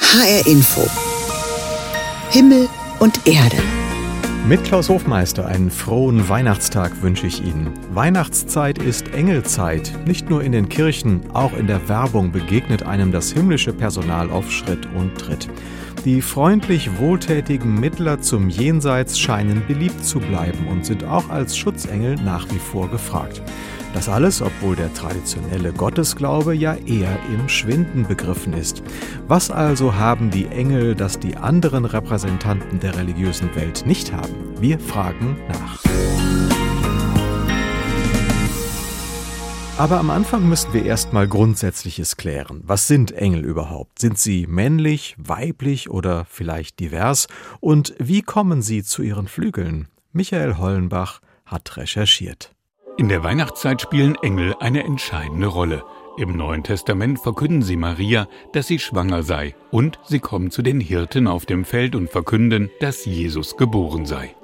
HR 0.00 0.46
Info. 0.46 0.86
Himmel 2.30 2.68
und 2.98 3.26
Erde. 3.26 3.56
Mit 4.46 4.62
Klaus 4.64 4.88
Hofmeister 4.88 5.46
einen 5.46 5.70
frohen 5.70 6.28
Weihnachtstag 6.28 7.02
wünsche 7.02 7.26
ich 7.26 7.42
Ihnen. 7.42 7.72
Weihnachtszeit 7.92 8.78
ist 8.78 9.08
Engelzeit. 9.14 9.92
Nicht 10.06 10.28
nur 10.28 10.42
in 10.44 10.52
den 10.52 10.68
Kirchen, 10.68 11.22
auch 11.32 11.54
in 11.54 11.66
der 11.66 11.88
Werbung 11.88 12.30
begegnet 12.30 12.82
einem 12.82 13.10
das 13.10 13.32
himmlische 13.32 13.72
Personal 13.72 14.30
auf 14.30 14.50
Schritt 14.52 14.86
und 14.94 15.16
Tritt. 15.18 15.48
Die 16.04 16.22
freundlich 16.22 16.98
wohltätigen 16.98 17.80
Mittler 17.80 18.20
zum 18.20 18.48
Jenseits 18.48 19.18
scheinen 19.18 19.66
beliebt 19.66 20.04
zu 20.04 20.20
bleiben 20.20 20.68
und 20.68 20.86
sind 20.86 21.04
auch 21.04 21.28
als 21.30 21.56
Schutzengel 21.56 22.14
nach 22.16 22.46
wie 22.52 22.58
vor 22.58 22.88
gefragt. 22.88 23.42
Das 23.92 24.08
alles, 24.08 24.42
obwohl 24.42 24.76
der 24.76 24.92
traditionelle 24.92 25.72
Gottesglaube 25.72 26.54
ja 26.54 26.74
eher 26.74 27.18
im 27.32 27.48
Schwinden 27.48 28.06
begriffen 28.06 28.52
ist. 28.52 28.82
Was 29.26 29.50
also 29.50 29.94
haben 29.94 30.30
die 30.30 30.46
Engel, 30.46 30.94
das 30.94 31.18
die 31.18 31.36
anderen 31.36 31.86
Repräsentanten 31.86 32.78
der 32.78 32.96
religiösen 32.96 33.54
Welt 33.54 33.84
nicht 33.86 34.12
haben? 34.12 34.34
Wir 34.60 34.78
fragen 34.78 35.38
nach. 35.48 35.95
Aber 39.78 39.98
am 39.98 40.08
Anfang 40.08 40.48
müssen 40.48 40.72
wir 40.72 40.86
erstmal 40.86 41.28
Grundsätzliches 41.28 42.16
klären. 42.16 42.62
Was 42.64 42.88
sind 42.88 43.12
Engel 43.12 43.44
überhaupt? 43.44 43.98
Sind 43.98 44.16
sie 44.16 44.46
männlich, 44.46 45.14
weiblich 45.18 45.90
oder 45.90 46.24
vielleicht 46.24 46.80
divers? 46.80 47.28
Und 47.60 47.94
wie 47.98 48.22
kommen 48.22 48.62
sie 48.62 48.82
zu 48.82 49.02
ihren 49.02 49.28
Flügeln? 49.28 49.88
Michael 50.12 50.56
Hollenbach 50.56 51.20
hat 51.44 51.76
recherchiert. 51.76 52.54
In 52.96 53.10
der 53.10 53.22
Weihnachtszeit 53.22 53.82
spielen 53.82 54.16
Engel 54.22 54.54
eine 54.60 54.82
entscheidende 54.82 55.48
Rolle. 55.48 55.84
Im 56.16 56.34
Neuen 56.34 56.64
Testament 56.64 57.18
verkünden 57.20 57.60
sie 57.60 57.76
Maria, 57.76 58.28
dass 58.54 58.68
sie 58.68 58.78
schwanger 58.78 59.22
sei, 59.22 59.54
und 59.70 59.98
sie 60.06 60.20
kommen 60.20 60.50
zu 60.50 60.62
den 60.62 60.80
Hirten 60.80 61.26
auf 61.26 61.44
dem 61.44 61.66
Feld 61.66 61.94
und 61.94 62.08
verkünden, 62.08 62.70
dass 62.80 63.04
Jesus 63.04 63.58
geboren 63.58 64.06
sei. 64.06 64.34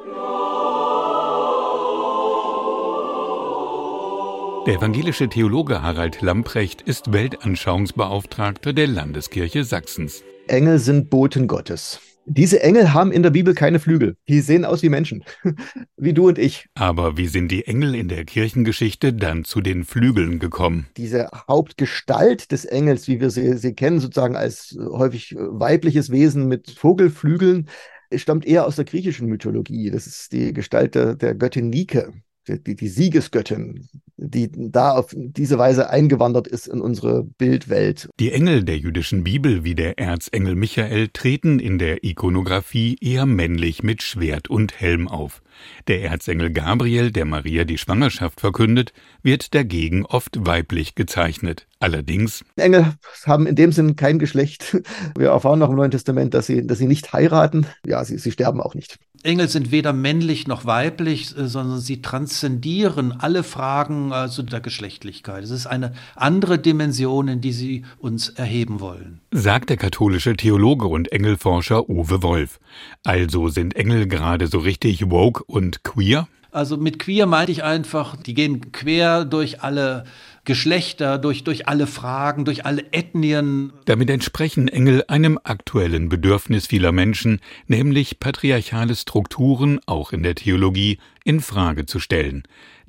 Der 4.64 4.77
evangelische 4.77 5.28
Theologe 5.28 5.82
Harald 5.82 6.22
Lamprecht 6.22 6.82
ist 6.82 7.12
Weltanschauungsbeauftragter 7.12 8.72
der 8.72 8.86
Landeskirche 8.86 9.64
Sachsens. 9.64 10.22
Engel 10.46 10.78
sind 10.78 11.10
Boten 11.10 11.48
Gottes. 11.48 12.00
Diese 12.27 12.62
Engel 12.62 12.94
haben 12.94 13.10
in 13.10 13.24
der 13.24 13.30
Bibel 13.30 13.55
keine 13.55 13.80
Flügel. 13.80 14.16
Die 14.28 14.40
sehen 14.40 14.64
aus 14.64 14.84
wie 14.84 14.88
Menschen, 14.88 15.24
wie 15.96 16.12
du 16.12 16.28
und 16.28 16.38
ich. 16.38 16.66
Aber 16.74 17.16
wie 17.16 17.27
sind 17.27 17.50
die 17.50 17.66
Engel 17.66 17.96
in 17.96 18.06
der 18.06 18.24
Kirchengeschichte 18.24 19.12
dann 19.12 19.42
zu 19.42 19.62
den 19.62 19.83
Flügeln 19.83 20.38
gekommen? 20.38 20.86
Diese 20.96 21.28
Hauptgestalt 21.48 22.52
des 22.52 22.64
Engels, 22.64 23.08
wie 23.08 23.20
wir 23.20 23.30
sie, 23.30 23.58
sie 23.58 23.74
kennen, 23.74 23.98
sozusagen 23.98 24.36
als 24.36 24.78
häufig 24.78 25.34
weibliches 25.36 26.10
Wesen 26.10 26.46
mit 26.46 26.70
Vogelflügeln, 26.70 27.68
stammt 28.14 28.46
eher 28.46 28.64
aus 28.64 28.77
der 28.77 28.84
griechischen 28.84 29.27
Mythologie. 29.27 29.90
Das 29.90 30.06
ist 30.06 30.30
die 30.33 30.52
Gestalt 30.52 30.94
der, 30.94 31.16
der 31.16 31.34
Göttin 31.34 31.68
Nike 31.68 32.12
die, 32.48 32.76
die 32.76 32.88
Siegesgöttin, 32.88 33.88
die 34.16 34.50
da 34.52 34.92
auf 34.92 35.14
diese 35.16 35.58
Weise 35.58 35.90
eingewandert 35.90 36.46
ist 36.46 36.66
in 36.66 36.80
unsere 36.80 37.24
Bildwelt. 37.24 38.08
Die 38.20 38.32
Engel 38.32 38.64
der 38.64 38.78
jüdischen 38.78 39.24
Bibel 39.24 39.64
wie 39.64 39.74
der 39.74 39.98
Erzengel 39.98 40.54
Michael 40.54 41.08
treten 41.08 41.58
in 41.58 41.78
der 41.78 42.04
Ikonographie 42.04 42.96
eher 43.00 43.26
männlich 43.26 43.82
mit 43.82 44.02
Schwert 44.02 44.48
und 44.48 44.80
Helm 44.80 45.08
auf. 45.08 45.42
Der 45.88 46.02
Erzengel 46.02 46.50
Gabriel, 46.50 47.10
der 47.10 47.24
Maria 47.24 47.64
die 47.64 47.78
Schwangerschaft 47.78 48.40
verkündet, 48.40 48.92
wird 49.22 49.54
dagegen 49.54 50.04
oft 50.06 50.46
weiblich 50.46 50.94
gezeichnet. 50.94 51.66
Allerdings. 51.78 52.44
Engel 52.56 52.94
haben 53.27 53.46
in 53.46 53.56
dem 53.56 53.72
Sinn 53.72 53.96
kein 53.96 54.18
Geschlecht. 54.18 54.78
Wir 55.18 55.30
erfahren 55.30 55.58
noch 55.58 55.70
im 55.70 55.77
Neuen 55.77 55.90
Testament, 55.90 56.32
dass 56.32 56.46
sie, 56.46 56.66
dass 56.66 56.78
sie 56.78 56.86
nicht 56.86 57.12
heiraten. 57.12 57.66
Ja, 57.84 58.04
sie, 58.04 58.18
sie 58.18 58.30
sterben 58.30 58.60
auch 58.60 58.74
nicht. 58.74 58.98
Engel 59.24 59.48
sind 59.48 59.70
weder 59.70 59.92
männlich 59.92 60.48
noch 60.48 60.64
weiblich, 60.64 61.36
äh, 61.36 61.46
sondern 61.46 61.80
sie 61.80 62.02
transzendieren 62.02 63.12
alle 63.12 63.44
Fragen 63.44 64.12
also 64.12 64.42
der 64.42 64.60
Geschlechtlichkeit. 64.60 65.44
Es 65.44 65.50
ist 65.50 65.66
eine 65.66 65.92
andere 66.16 66.58
Dimension, 66.58 67.28
in 67.28 67.40
die 67.40 67.52
sie 67.52 67.84
uns 67.98 68.30
erheben 68.30 68.80
wollen. 68.80 69.20
Sagt 69.30 69.70
der 69.70 69.77
katholische 69.77 70.36
Theologe 70.36 70.88
und 70.88 71.12
Engelforscher 71.12 71.88
Uwe 71.88 72.22
Wolf. 72.22 72.58
Also 73.05 73.48
sind 73.48 73.77
Engel 73.77 74.08
gerade 74.08 74.48
so 74.48 74.58
richtig 74.58 75.08
woke 75.11 75.44
und 75.44 75.84
queer? 75.84 76.27
Also 76.50 76.77
mit 76.77 76.98
queer 76.98 77.27
meinte 77.27 77.52
ich 77.52 77.64
einfach, 77.64 78.16
die 78.16 78.34
gehen 78.34 78.72
quer 78.72 79.24
durch 79.24 79.62
alle 79.62 80.05
Geschlechter, 80.45 81.19
durch, 81.19 81.45
durch 81.45 81.69
alle 81.69 81.86
Fragen, 81.86 82.45
durch 82.45 82.67
alle 82.67 82.92
Ethnien. 82.92 83.73
Damit 83.85 84.11
entsprechen 84.11 84.67
Engel 84.67 85.05
einem 85.07 85.39
aktuellen 85.45 86.08
Bedürfnis 86.08 86.67
vieler 86.67 86.91
Menschen, 86.91 87.41
nämlich 87.69 88.19
patriarchale 88.19 88.97
Strukturen, 88.97 89.79
auch 89.86 90.13
in 90.13 90.25
der 90.25 90.35
Theologie, 90.35 90.98
in 91.25 91.41
Frage 91.41 91.86
zu 91.86 92.01
stellen. 92.01 92.42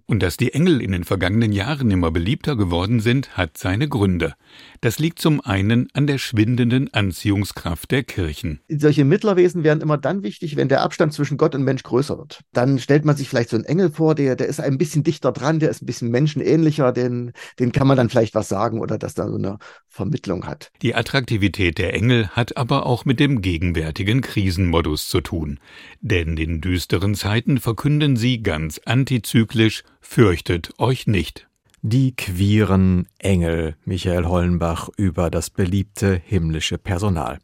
Und 0.05 0.21
dass 0.21 0.35
die 0.35 0.53
Engel 0.53 0.81
in 0.81 0.91
den 0.91 1.05
vergangenen 1.05 1.53
Jahren 1.53 1.89
immer 1.89 2.11
beliebter 2.11 2.57
geworden 2.57 2.99
sind, 2.99 3.37
hat 3.37 3.57
seine 3.57 3.87
Gründe. 3.87 4.33
Das 4.81 4.99
liegt 4.99 5.19
zum 5.19 5.39
einen 5.39 5.87
an 5.93 6.07
der 6.07 6.17
schwindenden 6.17 6.93
Anziehungskraft 6.93 7.89
der 7.89 8.03
Kirchen. 8.03 8.59
Solche 8.67 9.05
Mittlerwesen 9.05 9.63
wären 9.63 9.79
immer 9.79 9.97
dann 9.97 10.21
wichtig, 10.21 10.57
wenn 10.57 10.67
der 10.67 10.81
Abstand 10.81 11.13
zwischen 11.13 11.37
Gott 11.37 11.55
und 11.55 11.63
Mensch 11.63 11.83
größer 11.83 12.17
wird. 12.17 12.41
Dann 12.51 12.79
stellt 12.79 13.05
man 13.05 13.15
sich 13.15 13.29
vielleicht 13.29 13.49
so 13.49 13.55
einen 13.55 13.65
Engel 13.65 13.91
vor, 13.91 14.13
der, 14.13 14.35
der 14.35 14.47
ist 14.47 14.59
ein 14.59 14.77
bisschen 14.77 15.03
dichter 15.03 15.31
dran, 15.31 15.59
der 15.59 15.69
ist 15.69 15.81
ein 15.81 15.85
bisschen 15.85 16.11
menschenähnlicher, 16.11 16.91
den, 16.91 17.31
den 17.57 17.71
kann 17.71 17.87
man 17.87 17.95
dann 17.95 18.09
vielleicht 18.09 18.35
was 18.35 18.49
sagen 18.49 18.81
oder 18.81 18.97
dass 18.97 19.13
da 19.13 19.29
so 19.29 19.35
eine 19.35 19.57
Vermittlung 19.87 20.45
hat. 20.45 20.69
Die 20.81 20.95
Attraktivität 20.95 21.77
der 21.77 21.93
Engel 21.93 22.27
hat 22.29 22.57
aber 22.57 22.85
auch 22.85 23.05
mit 23.05 23.21
dem 23.21 23.41
gegenwärtigen 23.41 24.19
Krisenmodus 24.19 25.07
zu 25.07 25.21
tun. 25.21 25.59
Denn 26.01 26.35
in 26.35 26.59
düsteren 26.59 27.15
Zeiten 27.15 27.59
verkünden 27.59 28.17
sie 28.17 28.43
ganz 28.43 28.81
antizyklisch, 28.85 29.83
fürchtet 30.03 30.71
euch 30.77 31.07
nicht. 31.07 31.47
Die 31.85 32.15
queeren 32.15 33.09
Engel, 33.19 33.75
Michael 33.83 34.25
Hollenbach 34.25 34.87
über 34.95 35.29
das 35.29 35.49
beliebte 35.49 36.21
himmlische 36.25 36.77
Personal. 36.77 37.39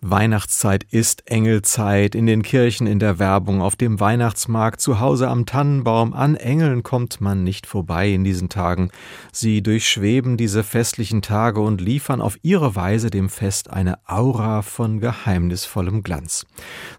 Weihnachtszeit 0.00 0.84
ist 0.84 1.30
Engelzeit, 1.30 2.14
in 2.14 2.24
den 2.24 2.42
Kirchen, 2.42 2.86
in 2.86 2.98
der 2.98 3.18
Werbung, 3.18 3.60
auf 3.60 3.76
dem 3.76 4.00
Weihnachtsmarkt, 4.00 4.80
zu 4.80 4.98
Hause 4.98 5.28
am 5.28 5.44
Tannenbaum. 5.44 6.14
An 6.14 6.36
Engeln 6.36 6.82
kommt 6.82 7.20
man 7.20 7.44
nicht 7.44 7.66
vorbei 7.66 8.08
in 8.08 8.24
diesen 8.24 8.48
Tagen. 8.48 8.90
Sie 9.30 9.62
durchschweben 9.62 10.38
diese 10.38 10.64
festlichen 10.64 11.20
Tage 11.20 11.60
und 11.60 11.82
liefern 11.82 12.22
auf 12.22 12.38
ihre 12.40 12.74
Weise 12.74 13.10
dem 13.10 13.28
Fest 13.28 13.70
eine 13.70 13.98
Aura 14.06 14.62
von 14.62 15.00
geheimnisvollem 15.00 16.02
Glanz. 16.02 16.46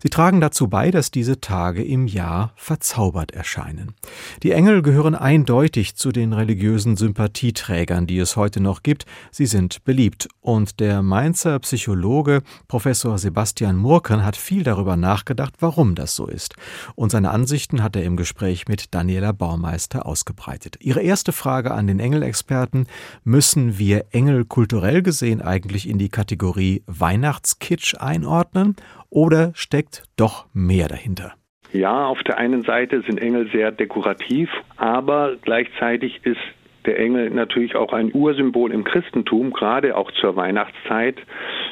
Sie 0.03 0.11
tragen 0.11 0.41
dazu 0.41 0.67
bei, 0.67 0.91
dass 0.91 1.09
diese 1.09 1.41
Tage 1.41 1.83
im 1.83 2.05
Jahr 2.05 2.53
verzaubert 2.55 3.31
erscheinen. 3.31 3.95
Die 4.43 4.51
Engel 4.51 4.83
gehören 4.83 5.15
eindeutig 5.15 5.95
zu 5.95 6.11
den 6.11 6.33
religiösen 6.33 6.82
religiösen 6.83 6.95
Sympathieträgern, 6.97 8.07
die 8.07 8.19
es 8.19 8.35
heute 8.35 8.61
noch 8.61 8.83
gibt. 8.83 9.05
Sie 9.31 9.45
sind 9.45 9.83
beliebt. 9.85 10.27
Und 10.41 10.79
der 10.79 11.01
Mainzer 11.01 11.59
Psychologe 11.59 12.41
Professor 12.67 13.17
Sebastian 13.17 13.77
Murken 13.77 14.25
hat 14.25 14.35
viel 14.35 14.63
darüber 14.63 14.97
nachgedacht, 14.97 15.53
warum 15.59 15.95
das 15.95 16.15
so 16.15 16.27
ist. 16.27 16.55
Und 16.95 17.11
seine 17.11 17.31
Ansichten 17.31 17.81
hat 17.81 17.95
er 17.95 18.03
im 18.03 18.17
Gespräch 18.17 18.67
mit 18.67 18.93
Daniela 18.93 19.31
Baumeister 19.31 20.05
ausgebreitet. 20.05 20.77
Ihre 20.81 21.01
erste 21.01 21.31
Frage 21.31 21.71
an 21.71 21.87
den 21.87 21.99
Engelexperten, 21.99 22.87
müssen 23.23 23.77
wir 23.79 24.05
Engel 24.11 24.45
kulturell 24.45 25.01
gesehen 25.01 25.41
eigentlich 25.41 25.87
in 25.87 25.97
die 25.97 26.09
Kategorie 26.09 26.83
Weihnachtskitsch 26.87 27.95
einordnen 27.99 28.75
oder 29.09 29.51
steckt 29.55 30.03
doch 30.17 30.47
mehr 30.53 30.87
dahinter? 30.89 31.33
Ja, 31.71 32.05
auf 32.05 32.21
der 32.23 32.37
einen 32.37 32.63
Seite 32.63 33.01
sind 33.07 33.19
Engel 33.19 33.49
sehr 33.51 33.71
dekorativ, 33.71 34.49
aber 34.77 35.37
gleichzeitig 35.41 36.19
ist 36.23 36.37
der 36.85 36.99
Engel 36.99 37.29
natürlich 37.29 37.75
auch 37.75 37.93
ein 37.93 38.11
Ursymbol 38.13 38.71
im 38.71 38.83
Christentum, 38.83 39.53
gerade 39.53 39.95
auch 39.95 40.11
zur 40.11 40.35
Weihnachtszeit. 40.35 41.17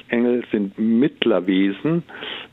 Engel 0.09 0.43
sind 0.51 0.77
Mittlerwesen. 0.77 2.03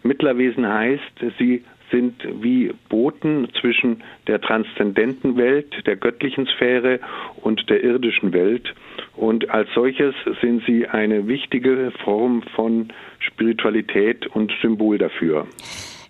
Mittlerwesen 0.02 0.66
heißt, 0.66 1.24
sie 1.38 1.64
sind 1.90 2.22
wie 2.42 2.72
Boten 2.88 3.48
zwischen 3.60 4.02
der 4.26 4.40
transzendenten 4.40 5.36
Welt, 5.36 5.86
der 5.86 5.96
göttlichen 5.96 6.46
Sphäre 6.46 7.00
und 7.42 7.68
der 7.70 7.82
irdischen 7.82 8.32
Welt. 8.32 8.74
Und 9.16 9.50
als 9.50 9.68
solches 9.74 10.14
sind 10.40 10.64
sie 10.66 10.86
eine 10.86 11.26
wichtige 11.26 11.92
Form 12.04 12.42
von 12.54 12.88
Spiritualität 13.20 14.26
und 14.26 14.52
Symbol 14.60 14.98
dafür. 14.98 15.46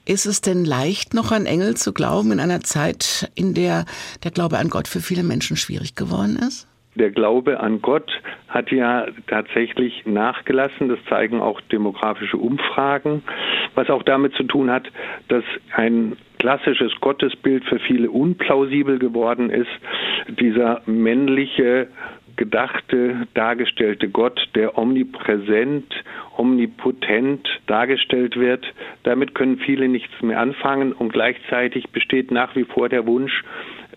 Ist 0.09 0.25
es 0.25 0.41
denn 0.41 0.65
leicht, 0.65 1.13
noch 1.13 1.33
an 1.33 1.45
Engel 1.45 1.77
zu 1.77 1.93
glauben 1.93 2.33
in 2.33 2.41
einer 2.41 2.61
Zeit, 2.61 3.31
in 3.35 3.53
der 3.53 3.85
der 4.25 4.31
Glaube 4.31 4.57
an 4.57 4.71
Gott 4.71 4.89
für 4.89 5.01
viele 5.01 5.23
Menschen 5.23 5.55
schwierig 5.55 5.97
geworden 5.97 6.39
ist? 6.39 6.67
Der 6.95 7.11
Glaube 7.11 7.61
an 7.61 7.83
Gott 7.83 8.11
hat 8.49 8.73
ja 8.73 9.07
tatsächlich 9.27 10.07
nachgelassen. 10.07 10.89
Das 10.89 10.99
zeigen 11.11 11.43
auch 11.43 11.61
demografische 11.61 12.39
Umfragen, 12.39 13.23
was 13.75 13.91
auch 13.91 14.03
damit 14.03 14.33
zu 14.33 14.45
tun 14.45 14.71
hat, 14.71 14.91
dass 15.29 15.45
ein 15.77 16.17
klassisches 16.39 16.93
Gottesbild 17.03 17.65
für 17.67 17.79
viele 17.79 18.11
unplausibel 18.11 18.99
geworden 18.99 19.51
ist. 19.51 19.69
Dieser 20.41 20.81
männliche 20.87 21.89
gedachte, 22.39 23.27
dargestellte 23.35 24.09
Gott, 24.09 24.49
der 24.55 24.79
omnipräsent, 24.79 25.93
omnipotent 26.37 27.47
dargestellt 27.67 28.37
wird. 28.37 28.65
Damit 29.03 29.35
können 29.35 29.59
viele 29.59 29.89
nichts 29.89 30.23
mehr 30.23 30.41
anfangen 30.41 30.93
und 30.93 31.13
gleichzeitig 31.13 31.91
besteht 31.91 32.31
nach 32.31 32.57
wie 32.57 32.65
vor 32.65 32.89
der 32.89 33.07
Wunsch 33.07 33.45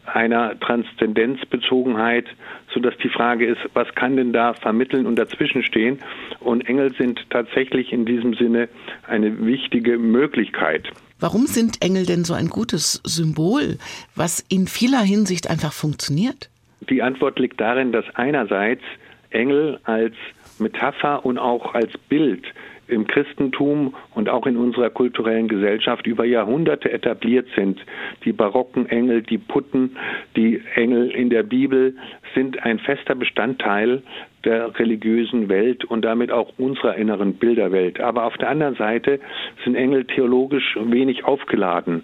einer 0.05 0.59
Transzendenzbezogenheit, 0.59 2.25
sodass 2.73 2.97
die 3.03 3.09
Frage 3.09 3.45
ist, 3.45 3.59
was 3.73 3.88
kann 3.95 4.17
denn 4.17 4.33
da 4.33 4.53
vermitteln 4.53 5.05
und 5.05 5.15
dazwischen 5.15 5.63
stehen? 5.63 5.99
Und 6.39 6.67
Engel 6.67 6.93
sind 6.95 7.21
tatsächlich 7.29 7.93
in 7.93 8.05
diesem 8.05 8.33
Sinne 8.33 8.67
eine 9.07 9.45
wichtige 9.45 9.97
Möglichkeit. 9.97 10.89
Warum 11.19 11.45
sind 11.45 11.83
Engel 11.83 12.07
denn 12.07 12.23
so 12.23 12.33
ein 12.33 12.49
gutes 12.49 12.99
Symbol, 13.05 13.77
was 14.15 14.43
in 14.49 14.65
vieler 14.65 15.01
Hinsicht 15.01 15.49
einfach 15.49 15.71
funktioniert? 15.71 16.49
Die 16.89 17.01
Antwort 17.01 17.39
liegt 17.39 17.62
darin, 17.62 17.92
dass 17.92 18.06
einerseits 18.16 18.83
Engel 19.30 19.80
als 19.83 20.16
Metapher 20.60 21.25
und 21.25 21.38
auch 21.38 21.74
als 21.74 21.98
Bild 22.10 22.45
im 22.92 23.07
Christentum 23.07 23.95
und 24.13 24.30
auch 24.30 24.45
in 24.45 24.57
unserer 24.57 24.89
kulturellen 24.89 25.48
Gesellschaft 25.48 26.06
über 26.06 26.25
Jahrhunderte 26.25 26.92
etabliert 26.92 27.48
sind. 27.56 27.80
Die 28.25 28.33
barocken 28.33 28.86
Engel, 28.88 29.22
die 29.22 29.38
Putten, 29.38 29.95
die 30.36 30.62
Engel 30.75 31.10
in 31.10 31.30
der 31.30 31.44
Bibel 31.44 31.95
sind 32.36 32.63
ein 32.63 32.80
fester 32.80 33.16
Bestandteil 33.16 34.04
der 34.44 34.77
religiösen 34.77 35.50
Welt 35.50 35.86
und 35.86 36.04
damit 36.04 36.31
auch 36.31 36.51
unserer 36.57 36.95
inneren 36.95 37.36
Bilderwelt. 37.36 38.00
Aber 38.00 38.25
auf 38.25 38.38
der 38.38 38.50
anderen 38.50 38.75
Seite 38.75 39.19
sind 39.63 39.75
Engel 39.75 40.06
theologisch 40.06 40.77
wenig 40.84 41.24
aufgeladen. 41.24 42.04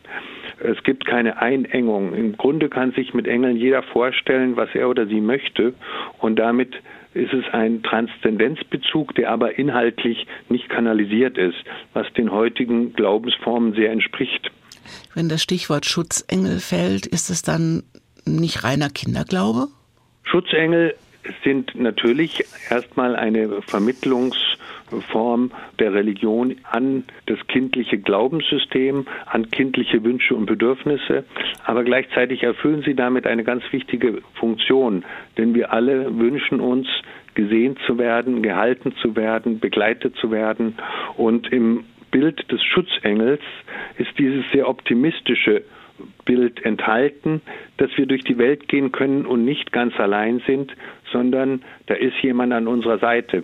Es 0.60 0.82
gibt 0.84 1.06
keine 1.06 1.40
Einengung. 1.40 2.14
Im 2.14 2.36
Grunde 2.36 2.70
kann 2.70 2.92
sich 2.92 3.14
mit 3.14 3.28
Engeln 3.28 3.58
jeder 3.58 3.84
vorstellen, 3.84 4.56
was 4.56 4.70
er 4.74 4.90
oder 4.90 5.06
sie 5.08 5.22
möchte 5.22 5.74
und 6.20 6.38
damit 6.38 6.76
ist 7.14 7.34
es 7.34 7.46
ein 7.52 7.82
Transzendenzbezug, 7.84 9.16
der 9.16 9.32
aber 9.32 9.58
inhaltlich 9.58 10.28
nicht 10.50 10.70
kanalisiert 10.70 11.38
ist, 11.38 11.58
was 11.94 12.06
den 12.14 12.32
heutigen 12.32 12.94
Glaubensformen 12.94 13.74
sehr 13.74 13.92
entspricht. 13.92 14.52
Wenn 15.16 15.28
das 15.28 15.42
Stichwort 15.42 15.86
Schutzengel 15.86 16.60
fällt, 16.60 17.08
ist 17.08 17.30
es 17.30 17.42
dann 17.42 17.84
nicht 18.26 18.64
reiner 18.64 18.90
Kinderglaube? 18.90 19.68
Schutzengel 20.24 20.96
sind 21.44 21.76
natürlich 21.76 22.46
erstmal 22.70 23.16
eine 23.16 23.62
Vermittlungsform 24.88 25.52
der 25.80 25.94
Religion 25.94 26.56
an 26.64 27.04
das 27.26 27.38
kindliche 27.48 27.98
Glaubenssystem, 27.98 29.06
an 29.26 29.52
kindliche 29.52 30.04
Wünsche 30.04 30.36
und 30.36 30.46
Bedürfnisse, 30.46 31.26
aber 31.66 31.84
gleichzeitig 31.84 32.44
erfüllen 32.44 32.84
sie 32.84 32.96
damit 32.96 33.28
eine 33.28 33.44
ganz 33.44 33.64
wichtige 33.72 34.22
Funktion, 34.36 35.04
denn 35.38 35.54
wir 35.54 35.74
alle 35.74 36.18
wünschen 36.18 36.60
uns, 36.60 36.88
gesehen 37.36 37.78
zu 37.86 37.98
werden, 38.00 38.42
gehalten 38.42 38.94
zu 39.02 39.16
werden, 39.16 39.60
begleitet 39.60 40.16
zu 40.16 40.32
werden. 40.32 40.76
Und 41.18 41.52
im 41.54 41.84
Bild 42.10 42.52
des 42.52 42.64
Schutzengels 42.64 43.42
ist 43.98 44.18
dieses 44.18 44.44
sehr 44.52 44.68
optimistische 44.68 45.64
Bild 46.26 46.66
enthalten, 46.66 47.42
dass 47.78 47.96
wir 47.96 48.08
durch 48.08 48.24
die 48.24 48.40
Welt 48.40 48.68
gehen 48.68 48.92
können 48.92 49.26
und 49.26 49.46
nicht 49.46 49.72
ganz 49.72 50.00
allein 50.00 50.42
sind, 50.48 50.76
sondern 51.12 51.62
da 51.86 51.94
ist 51.94 52.16
jemand 52.22 52.54
an 52.54 52.68
unserer 52.68 52.98
Seite. 52.98 53.44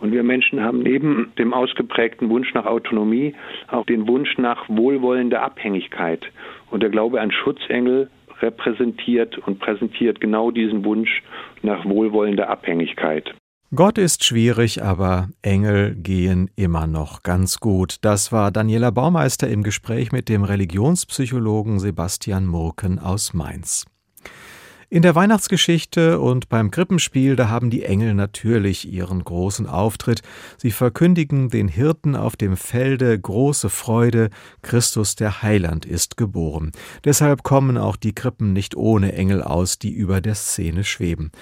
Und 0.00 0.12
wir 0.12 0.22
Menschen 0.22 0.62
haben 0.62 0.80
neben 0.80 1.32
dem 1.38 1.52
ausgeprägten 1.52 2.30
Wunsch 2.30 2.54
nach 2.54 2.66
Autonomie 2.66 3.34
auch 3.68 3.86
den 3.86 4.06
Wunsch 4.06 4.38
nach 4.38 4.68
wohlwollender 4.68 5.42
Abhängigkeit. 5.42 6.24
Und 6.70 6.82
der 6.82 6.90
Glaube 6.90 7.20
an 7.20 7.32
Schutzengel 7.32 8.08
repräsentiert 8.40 9.38
und 9.38 9.58
präsentiert 9.58 10.20
genau 10.20 10.50
diesen 10.50 10.84
Wunsch 10.84 11.22
nach 11.62 11.84
wohlwollender 11.84 12.48
Abhängigkeit. 12.48 13.34
Gott 13.74 13.98
ist 13.98 14.24
schwierig, 14.24 14.82
aber 14.82 15.28
Engel 15.42 15.94
gehen 15.94 16.50
immer 16.56 16.86
noch 16.86 17.22
ganz 17.22 17.60
gut. 17.60 17.96
Das 18.00 18.32
war 18.32 18.50
Daniela 18.50 18.90
Baumeister 18.90 19.46
im 19.48 19.62
Gespräch 19.62 20.10
mit 20.10 20.30
dem 20.30 20.42
Religionspsychologen 20.42 21.78
Sebastian 21.78 22.46
Murken 22.46 22.98
aus 22.98 23.34
Mainz. 23.34 23.84
In 24.90 25.02
der 25.02 25.14
Weihnachtsgeschichte 25.14 26.18
und 26.18 26.48
beim 26.48 26.70
Krippenspiel, 26.70 27.36
da 27.36 27.50
haben 27.50 27.68
die 27.68 27.82
Engel 27.84 28.14
natürlich 28.14 28.90
ihren 28.90 29.22
großen 29.22 29.66
Auftritt. 29.66 30.22
Sie 30.56 30.70
verkündigen 30.70 31.50
den 31.50 31.68
Hirten 31.68 32.16
auf 32.16 32.36
dem 32.36 32.56
Felde 32.56 33.18
große 33.20 33.68
Freude, 33.68 34.30
Christus 34.62 35.14
der 35.14 35.42
Heiland 35.42 35.84
ist 35.84 36.16
geboren. 36.16 36.72
Deshalb 37.04 37.42
kommen 37.42 37.76
auch 37.76 37.96
die 37.96 38.14
Krippen 38.14 38.54
nicht 38.54 38.76
ohne 38.76 39.12
Engel 39.12 39.42
aus, 39.42 39.78
die 39.78 39.92
über 39.92 40.22
der 40.22 40.34
Szene 40.34 40.84
schweben. 40.84 41.32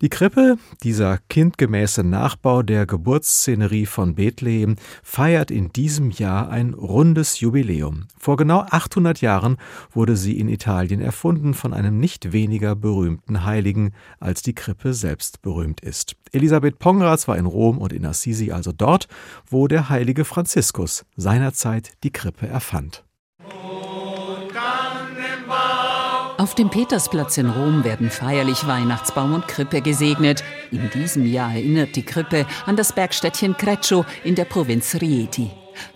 Die 0.00 0.08
Krippe, 0.08 0.56
dieser 0.82 1.18
kindgemäße 1.28 2.02
Nachbau 2.02 2.62
der 2.62 2.86
Geburtsszenerie 2.86 3.84
von 3.84 4.14
Bethlehem, 4.14 4.76
feiert 5.02 5.50
in 5.50 5.70
diesem 5.70 6.12
Jahr 6.12 6.48
ein 6.48 6.72
rundes 6.72 7.40
Jubiläum. 7.40 8.04
Vor 8.18 8.38
genau 8.38 8.60
800 8.70 9.20
Jahren 9.20 9.58
wurde 9.92 10.16
sie 10.16 10.38
in 10.38 10.48
Italien 10.48 11.02
erfunden 11.02 11.52
von 11.52 11.74
einem 11.74 11.98
nicht 11.98 12.32
weniger 12.32 12.74
berühmten 12.86 13.44
Heiligen, 13.44 13.92
als 14.20 14.42
die 14.42 14.54
Krippe 14.54 14.94
selbst 14.94 15.42
berühmt 15.42 15.80
ist. 15.80 16.14
Elisabeth 16.30 16.78
Pongratz 16.78 17.26
war 17.26 17.36
in 17.36 17.46
Rom 17.46 17.78
und 17.78 17.92
in 17.92 18.06
Assisi, 18.06 18.52
also 18.52 18.70
dort, 18.70 19.08
wo 19.50 19.66
der 19.66 19.88
heilige 19.88 20.24
Franziskus 20.24 21.04
seinerzeit 21.16 21.94
die 22.04 22.12
Krippe 22.12 22.46
erfand. 22.46 23.04
Auf 26.38 26.54
dem 26.54 26.70
Petersplatz 26.70 27.38
in 27.38 27.50
Rom 27.50 27.82
werden 27.82 28.08
feierlich 28.08 28.68
Weihnachtsbaum 28.68 29.34
und 29.34 29.48
Krippe 29.48 29.80
gesegnet. 29.80 30.44
In 30.70 30.88
diesem 30.90 31.26
Jahr 31.26 31.52
erinnert 31.52 31.96
die 31.96 32.04
Krippe 32.04 32.46
an 32.66 32.76
das 32.76 32.92
Bergstädtchen 32.92 33.56
Creccio 33.56 34.04
in 34.22 34.36
der 34.36 34.44
Provinz 34.44 34.94
Rieti. 35.00 35.50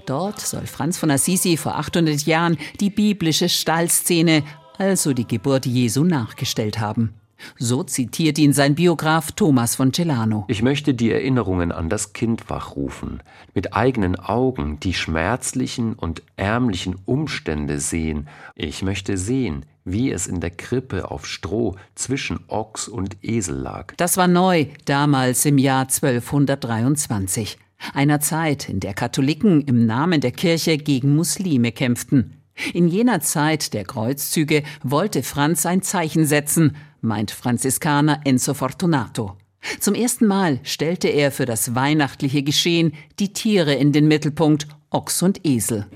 Dort 0.07 0.41
soll 0.41 0.67
Franz 0.67 0.99
von 0.99 1.11
Assisi 1.11 1.57
vor 1.57 1.77
800 1.77 2.23
Jahren 2.27 2.57
die 2.81 2.91
biblische 2.91 3.49
Stallszene, 3.49 4.43
also 4.81 5.12
die 5.12 5.29
Geburt 5.29 5.67
Jesu, 5.67 6.05
nachgestellt 6.05 6.81
haben. 6.81 7.15
So 7.59 7.82
zitiert 7.82 8.38
ihn 8.38 8.53
sein 8.53 8.75
Biograf 8.75 9.32
Thomas 9.32 9.77
von 9.77 9.93
Celano. 9.93 10.44
Ich 10.49 10.62
möchte 10.62 10.94
die 10.94 11.11
Erinnerungen 11.11 11.73
an 11.73 11.88
das 11.88 12.12
Kind 12.12 12.49
wachrufen, 12.50 13.23
mit 13.55 13.75
eigenen 13.75 14.17
Augen 14.17 14.81
die 14.81 14.94
schmerzlichen 14.94 15.94
und 15.94 16.23
ärmlichen 16.37 16.97
Umstände 17.05 17.79
sehen. 17.79 18.29
Ich 18.55 18.82
möchte 18.82 19.17
sehen, 19.17 19.67
wie 19.85 20.11
es 20.11 20.27
in 20.27 20.41
der 20.41 20.50
Krippe 20.50 21.11
auf 21.11 21.26
Stroh 21.26 21.76
zwischen 21.94 22.41
Ochs 22.49 22.88
und 22.88 23.17
Esel 23.23 23.56
lag. 23.56 23.94
Das 23.97 24.17
war 24.17 24.29
neu, 24.29 24.67
damals 24.85 25.44
im 25.44 25.59
Jahr 25.59 25.83
1223, 25.83 27.59
einer 27.94 28.21
Zeit, 28.21 28.69
in 28.69 28.81
der 28.81 28.94
Katholiken 28.94 29.62
im 29.62 29.87
Namen 29.87 30.21
der 30.21 30.33
Kirche 30.33 30.76
gegen 30.76 31.16
Muslime 31.16 31.73
kämpften. 31.73 32.39
In 32.75 32.88
jener 32.88 33.21
Zeit 33.21 33.75
der 33.75 33.85
Kreuzzüge 33.85 34.62
wollte 34.83 35.23
Franz 35.23 35.67
ein 35.67 35.83
Zeichen 35.83 36.26
setzen, 36.26 36.76
meint 37.00 37.31
Franziskaner 37.31 38.21
Enzo 38.25 38.55
Fortunato. 38.55 39.37
Zum 39.79 39.95
ersten 39.95 40.26
Mal 40.26 40.61
stellte 40.62 41.09
er 41.09 41.31
für 41.33 41.47
das 41.47 41.75
weihnachtliche 41.75 42.43
Geschehen 42.43 42.93
die 43.19 43.33
Tiere 43.33 43.75
in 43.75 43.93
den 43.93 44.09
Mittelpunkt, 44.09 44.67
Ochs 44.90 45.23
und 45.23 45.47
Esel. 45.47 45.87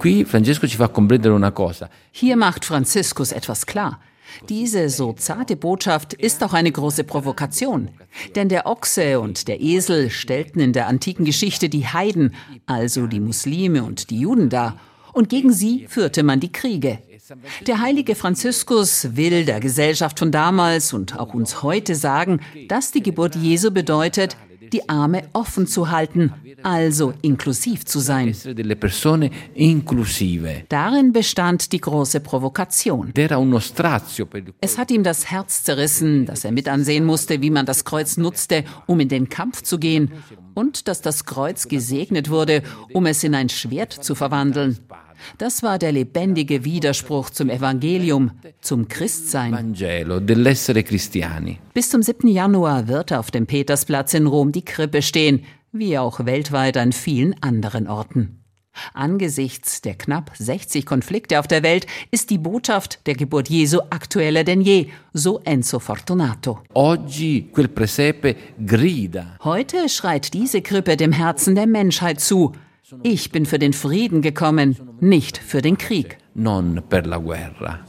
Hier 2.12 2.36
macht 2.36 2.64
Franziskus 2.64 3.32
etwas 3.32 3.66
klar. 3.66 4.00
Diese 4.48 4.88
so 4.88 5.12
zarte 5.12 5.56
Botschaft 5.56 6.12
ist 6.12 6.42
auch 6.42 6.52
eine 6.52 6.72
große 6.72 7.04
Provokation. 7.04 7.90
Denn 8.34 8.48
der 8.48 8.66
Ochse 8.66 9.20
und 9.20 9.48
der 9.48 9.60
Esel 9.60 10.10
stellten 10.10 10.60
in 10.60 10.72
der 10.72 10.88
antiken 10.88 11.24
Geschichte 11.24 11.68
die 11.68 11.86
Heiden, 11.86 12.34
also 12.66 13.06
die 13.06 13.20
Muslime 13.20 13.84
und 13.84 14.10
die 14.10 14.20
Juden 14.20 14.48
dar. 14.48 14.78
Und 15.14 15.28
gegen 15.28 15.52
sie 15.52 15.86
führte 15.88 16.22
man 16.22 16.40
die 16.40 16.52
Kriege. 16.52 16.98
Der 17.66 17.80
heilige 17.80 18.14
Franziskus 18.14 19.16
will 19.16 19.46
der 19.46 19.60
Gesellschaft 19.60 20.18
von 20.18 20.30
damals 20.30 20.92
und 20.92 21.18
auch 21.18 21.32
uns 21.32 21.62
heute 21.62 21.94
sagen, 21.94 22.40
dass 22.68 22.90
die 22.90 23.02
Geburt 23.02 23.34
Jesu 23.34 23.70
bedeutet, 23.70 24.36
die 24.72 24.88
Arme 24.88 25.28
offen 25.32 25.66
zu 25.66 25.90
halten, 25.90 26.32
also 26.62 27.14
inklusiv 27.22 27.84
zu 27.84 28.00
sein. 28.00 28.34
Darin 30.68 31.12
bestand 31.12 31.72
die 31.72 31.80
große 31.80 32.20
Provokation. 32.20 33.12
Es 34.60 34.78
hat 34.78 34.90
ihm 34.90 35.02
das 35.04 35.30
Herz 35.30 35.62
zerrissen, 35.62 36.26
dass 36.26 36.44
er 36.44 36.52
mit 36.52 36.68
ansehen 36.68 37.04
musste, 37.04 37.40
wie 37.40 37.50
man 37.50 37.66
das 37.66 37.84
Kreuz 37.84 38.16
nutzte, 38.16 38.64
um 38.86 39.00
in 39.00 39.08
den 39.08 39.28
Kampf 39.28 39.62
zu 39.62 39.78
gehen, 39.78 40.10
und 40.54 40.88
dass 40.88 41.00
das 41.00 41.24
Kreuz 41.24 41.68
gesegnet 41.68 42.30
wurde, 42.30 42.62
um 42.92 43.06
es 43.06 43.24
in 43.24 43.34
ein 43.34 43.48
Schwert 43.48 43.92
zu 43.92 44.14
verwandeln. 44.14 44.78
Das 45.38 45.62
war 45.62 45.78
der 45.78 45.92
lebendige 45.92 46.64
Widerspruch 46.64 47.30
zum 47.30 47.50
Evangelium, 47.50 48.32
zum 48.60 48.88
Christsein. 48.88 49.74
Bis 51.74 51.90
zum 51.90 52.02
7. 52.02 52.28
Januar 52.28 52.88
wird 52.88 53.12
auf 53.12 53.30
dem 53.30 53.46
Petersplatz 53.46 54.14
in 54.14 54.26
Rom 54.26 54.52
die 54.52 54.64
Krippe 54.64 55.02
stehen, 55.02 55.44
wie 55.72 55.98
auch 55.98 56.24
weltweit 56.24 56.76
an 56.76 56.92
vielen 56.92 57.34
anderen 57.42 57.88
Orten. 57.88 58.44
Angesichts 58.92 59.82
der 59.82 59.94
knapp 59.94 60.32
60 60.36 60.84
Konflikte 60.86 61.38
auf 61.38 61.46
der 61.46 61.62
Welt 61.62 61.86
ist 62.10 62.30
die 62.30 62.38
Botschaft 62.38 63.06
der 63.06 63.14
Geburt 63.14 63.48
Jesu 63.48 63.80
aktueller 63.90 64.44
denn 64.44 64.60
je, 64.60 64.88
so 65.12 65.40
Enzo 65.44 65.78
Fortunato. 65.78 66.60
Heute 69.44 69.88
schreit 69.88 70.34
diese 70.34 70.62
Krippe 70.62 70.96
dem 70.96 71.12
Herzen 71.12 71.54
der 71.54 71.66
Menschheit 71.66 72.20
zu. 72.20 72.52
Ich 73.02 73.30
bin 73.30 73.46
für 73.46 73.58
den 73.58 73.72
Frieden 73.72 74.20
gekommen, 74.20 74.76
nicht 75.00 75.38
für 75.38 75.62
den 75.62 75.78
Krieg. 75.78 76.18
Non 76.34 76.82
per 76.88 77.06
la 77.06 77.18
guerra. 77.18 77.80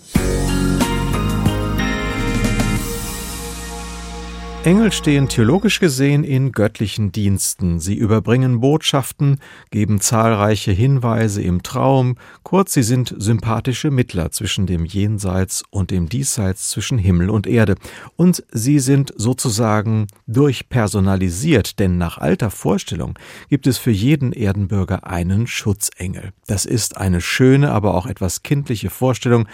Engel 4.65 4.91
stehen 4.91 5.29
theologisch 5.29 5.79
gesehen 5.79 6.23
in 6.23 6.51
göttlichen 6.51 7.11
Diensten. 7.11 7.79
Sie 7.79 7.93
überbringen 7.93 8.61
Botschaften, 8.61 9.39
geben 9.69 10.01
zahlreiche 10.01 10.71
Hinweise 10.71 11.43
im 11.43 11.61
Traum, 11.61 12.15
kurz 12.41 12.73
sie 12.73 12.81
sind 12.81 13.13
sympathische 13.15 13.91
Mittler 13.91 14.31
zwischen 14.31 14.65
dem 14.65 14.83
Jenseits 14.83 15.63
und 15.69 15.91
dem 15.91 16.09
Diesseits, 16.09 16.69
zwischen 16.69 16.97
Himmel 16.97 17.29
und 17.29 17.45
Erde. 17.45 17.75
Und 18.15 18.43
sie 18.51 18.79
sind 18.79 19.13
sozusagen 19.15 20.07
durchpersonalisiert, 20.25 21.77
denn 21.77 21.99
nach 21.99 22.17
alter 22.17 22.49
Vorstellung 22.49 23.19
gibt 23.49 23.67
es 23.67 23.77
für 23.77 23.91
jeden 23.91 24.33
Erdenbürger 24.33 25.05
einen 25.05 25.45
Schutzengel. 25.45 26.33
Das 26.47 26.65
ist 26.65 26.97
eine 26.97 27.21
schöne, 27.21 27.69
aber 27.69 27.93
auch 27.93 28.07
etwas 28.07 28.41
kindliche 28.41 28.89
Vorstellung. 28.89 29.47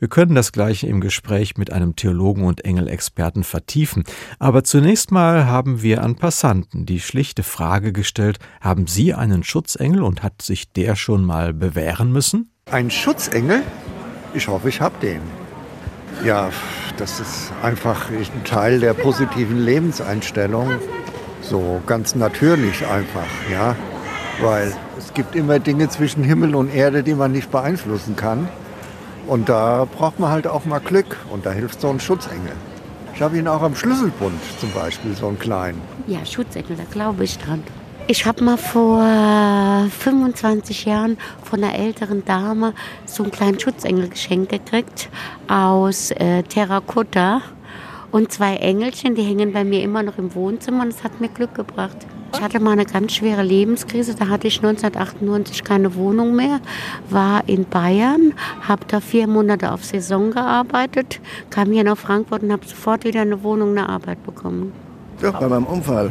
Wir 0.00 0.08
können 0.08 0.34
das 0.34 0.50
gleiche 0.50 0.88
im 0.88 1.00
Gespräch 1.00 1.56
mit 1.56 1.72
einem 1.72 1.94
Theologen 1.94 2.42
und 2.42 2.64
Engelexperten 2.64 3.44
vertiefen. 3.44 4.02
Aber 4.40 4.55
aber 4.56 4.64
zunächst 4.64 5.12
mal 5.12 5.44
haben 5.44 5.82
wir 5.82 6.02
an 6.02 6.14
Passanten 6.14 6.86
die 6.86 7.00
schlichte 7.00 7.42
Frage 7.42 7.92
gestellt, 7.92 8.38
haben 8.62 8.86
Sie 8.86 9.12
einen 9.12 9.44
Schutzengel 9.44 10.02
und 10.02 10.22
hat 10.22 10.40
sich 10.40 10.72
der 10.72 10.96
schon 10.96 11.26
mal 11.26 11.52
bewähren 11.52 12.10
müssen? 12.10 12.50
Ein 12.70 12.90
Schutzengel? 12.90 13.60
Ich 14.32 14.48
hoffe, 14.48 14.70
ich 14.70 14.80
habe 14.80 14.94
den. 15.02 15.20
Ja, 16.24 16.48
das 16.96 17.20
ist 17.20 17.52
einfach 17.62 18.08
ein 18.10 18.44
Teil 18.44 18.80
der 18.80 18.94
positiven 18.94 19.62
Lebenseinstellung. 19.62 20.70
So 21.42 21.82
ganz 21.86 22.14
natürlich 22.14 22.86
einfach, 22.86 23.28
ja. 23.52 23.76
Weil 24.40 24.74
es 24.96 25.12
gibt 25.12 25.36
immer 25.36 25.58
Dinge 25.58 25.90
zwischen 25.90 26.24
Himmel 26.24 26.54
und 26.54 26.74
Erde, 26.74 27.02
die 27.02 27.14
man 27.14 27.32
nicht 27.32 27.50
beeinflussen 27.50 28.16
kann. 28.16 28.48
Und 29.26 29.50
da 29.50 29.84
braucht 29.84 30.18
man 30.18 30.30
halt 30.30 30.46
auch 30.46 30.64
mal 30.64 30.78
Glück. 30.78 31.18
Und 31.30 31.44
da 31.44 31.50
hilft 31.50 31.82
so 31.82 31.90
ein 31.90 32.00
Schutzengel. 32.00 32.54
Ich 33.16 33.22
habe 33.22 33.38
ihn 33.38 33.48
auch 33.48 33.62
am 33.62 33.74
Schlüsselbund 33.74 34.38
zum 34.60 34.70
Beispiel, 34.72 35.14
so 35.14 35.28
einen 35.28 35.38
kleinen. 35.38 35.80
Ja, 36.06 36.22
Schutzengel, 36.26 36.76
da 36.76 36.84
glaube 36.84 37.24
ich 37.24 37.38
dran. 37.38 37.62
Ich 38.08 38.26
habe 38.26 38.44
mal 38.44 38.58
vor 38.58 39.02
25 39.88 40.84
Jahren 40.84 41.16
von 41.42 41.64
einer 41.64 41.74
älteren 41.74 42.26
Dame 42.26 42.74
so 43.06 43.22
einen 43.22 43.32
kleinen 43.32 43.58
Schutzengel 43.58 44.10
geschenkt 44.10 44.50
gekriegt 44.50 45.08
aus 45.48 46.10
äh, 46.10 46.42
Terrakotta. 46.42 47.40
Und 48.12 48.32
zwei 48.32 48.56
Engelchen, 48.56 49.14
die 49.14 49.22
hängen 49.22 49.54
bei 49.54 49.64
mir 49.64 49.82
immer 49.82 50.02
noch 50.02 50.18
im 50.18 50.34
Wohnzimmer 50.34 50.82
und 50.82 50.88
es 50.88 51.02
hat 51.02 51.18
mir 51.18 51.28
Glück 51.28 51.54
gebracht. 51.54 51.96
Ich 52.32 52.40
hatte 52.40 52.60
mal 52.60 52.72
eine 52.72 52.84
ganz 52.84 53.14
schwere 53.14 53.42
Lebenskrise. 53.42 54.14
Da 54.14 54.28
hatte 54.28 54.46
ich 54.46 54.58
1998 54.58 55.64
keine 55.64 55.94
Wohnung 55.94 56.36
mehr, 56.36 56.60
war 57.08 57.48
in 57.48 57.64
Bayern, 57.64 58.34
habe 58.66 58.84
da 58.86 59.00
vier 59.00 59.26
Monate 59.26 59.72
auf 59.72 59.84
Saison 59.84 60.30
gearbeitet, 60.30 61.20
kam 61.50 61.72
hier 61.72 61.84
nach 61.84 61.96
Frankfurt 61.96 62.42
und 62.42 62.52
habe 62.52 62.66
sofort 62.66 63.04
wieder 63.04 63.22
eine 63.22 63.42
Wohnung, 63.42 63.70
eine 63.70 63.88
Arbeit 63.88 64.24
bekommen. 64.24 64.72
Ja, 65.22 65.30
bei 65.30 65.48
meinem 65.48 65.64
Unfall. 65.64 66.10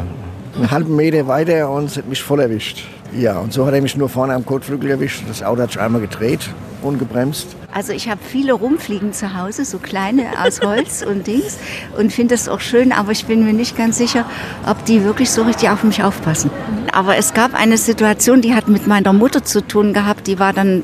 Einen 0.56 0.72
halben 0.72 0.96
Meter 0.96 1.28
weiter 1.28 1.70
und 1.70 1.96
hat 1.96 2.08
mich 2.08 2.24
voll 2.24 2.40
erwischt. 2.40 2.86
Ja, 3.18 3.40
und 3.40 3.52
so 3.52 3.66
hat 3.66 3.74
er 3.74 3.82
mich 3.82 3.98
nur 3.98 4.10
vorne 4.10 4.34
am 4.34 4.46
Kotflügel 4.46 4.92
erwischt. 4.92 5.24
Das 5.28 5.44
Auto 5.44 5.62
hat 5.62 5.72
sich 5.72 5.82
einmal 5.82 6.02
gedreht, 6.02 6.50
ungebremst. 6.82 7.48
Also 7.74 7.92
ich 7.92 8.10
habe 8.10 8.22
viele 8.24 8.54
rumfliegen 8.54 9.12
zu 9.12 9.38
Hause, 9.38 9.66
so 9.66 9.80
kleine 9.80 10.28
aus 10.42 10.62
Holz 10.62 11.02
und 11.02 11.28
Dings 11.28 11.58
und 11.98 12.14
finde 12.14 12.36
das 12.36 12.48
auch 12.48 12.62
schön, 12.62 12.94
aber 12.94 13.12
ich 13.12 13.26
bin 13.26 13.46
mir 13.46 13.52
nicht 13.52 13.78
ganz 13.78 13.98
sicher, 13.98 14.26
ob 14.66 14.84
die 14.86 15.04
wirklich 15.04 15.30
so 15.30 15.44
richtig 15.44 15.70
auf 15.70 15.84
mich 15.84 16.04
aufpassen. 16.04 16.50
Aber 16.94 17.18
es 17.18 17.34
gab 17.34 17.54
eine 17.54 17.78
Situation, 17.78 18.42
die 18.42 18.54
hat 18.54 18.70
mit 18.70 18.88
meiner 18.88 19.12
Mutter 19.12 19.44
zu 19.44 19.66
tun 19.66 19.94
gehabt, 19.94 20.28
die 20.28 20.40
war 20.40 20.54
dann 20.54 20.84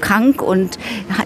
krank 0.00 0.40
und 0.40 0.78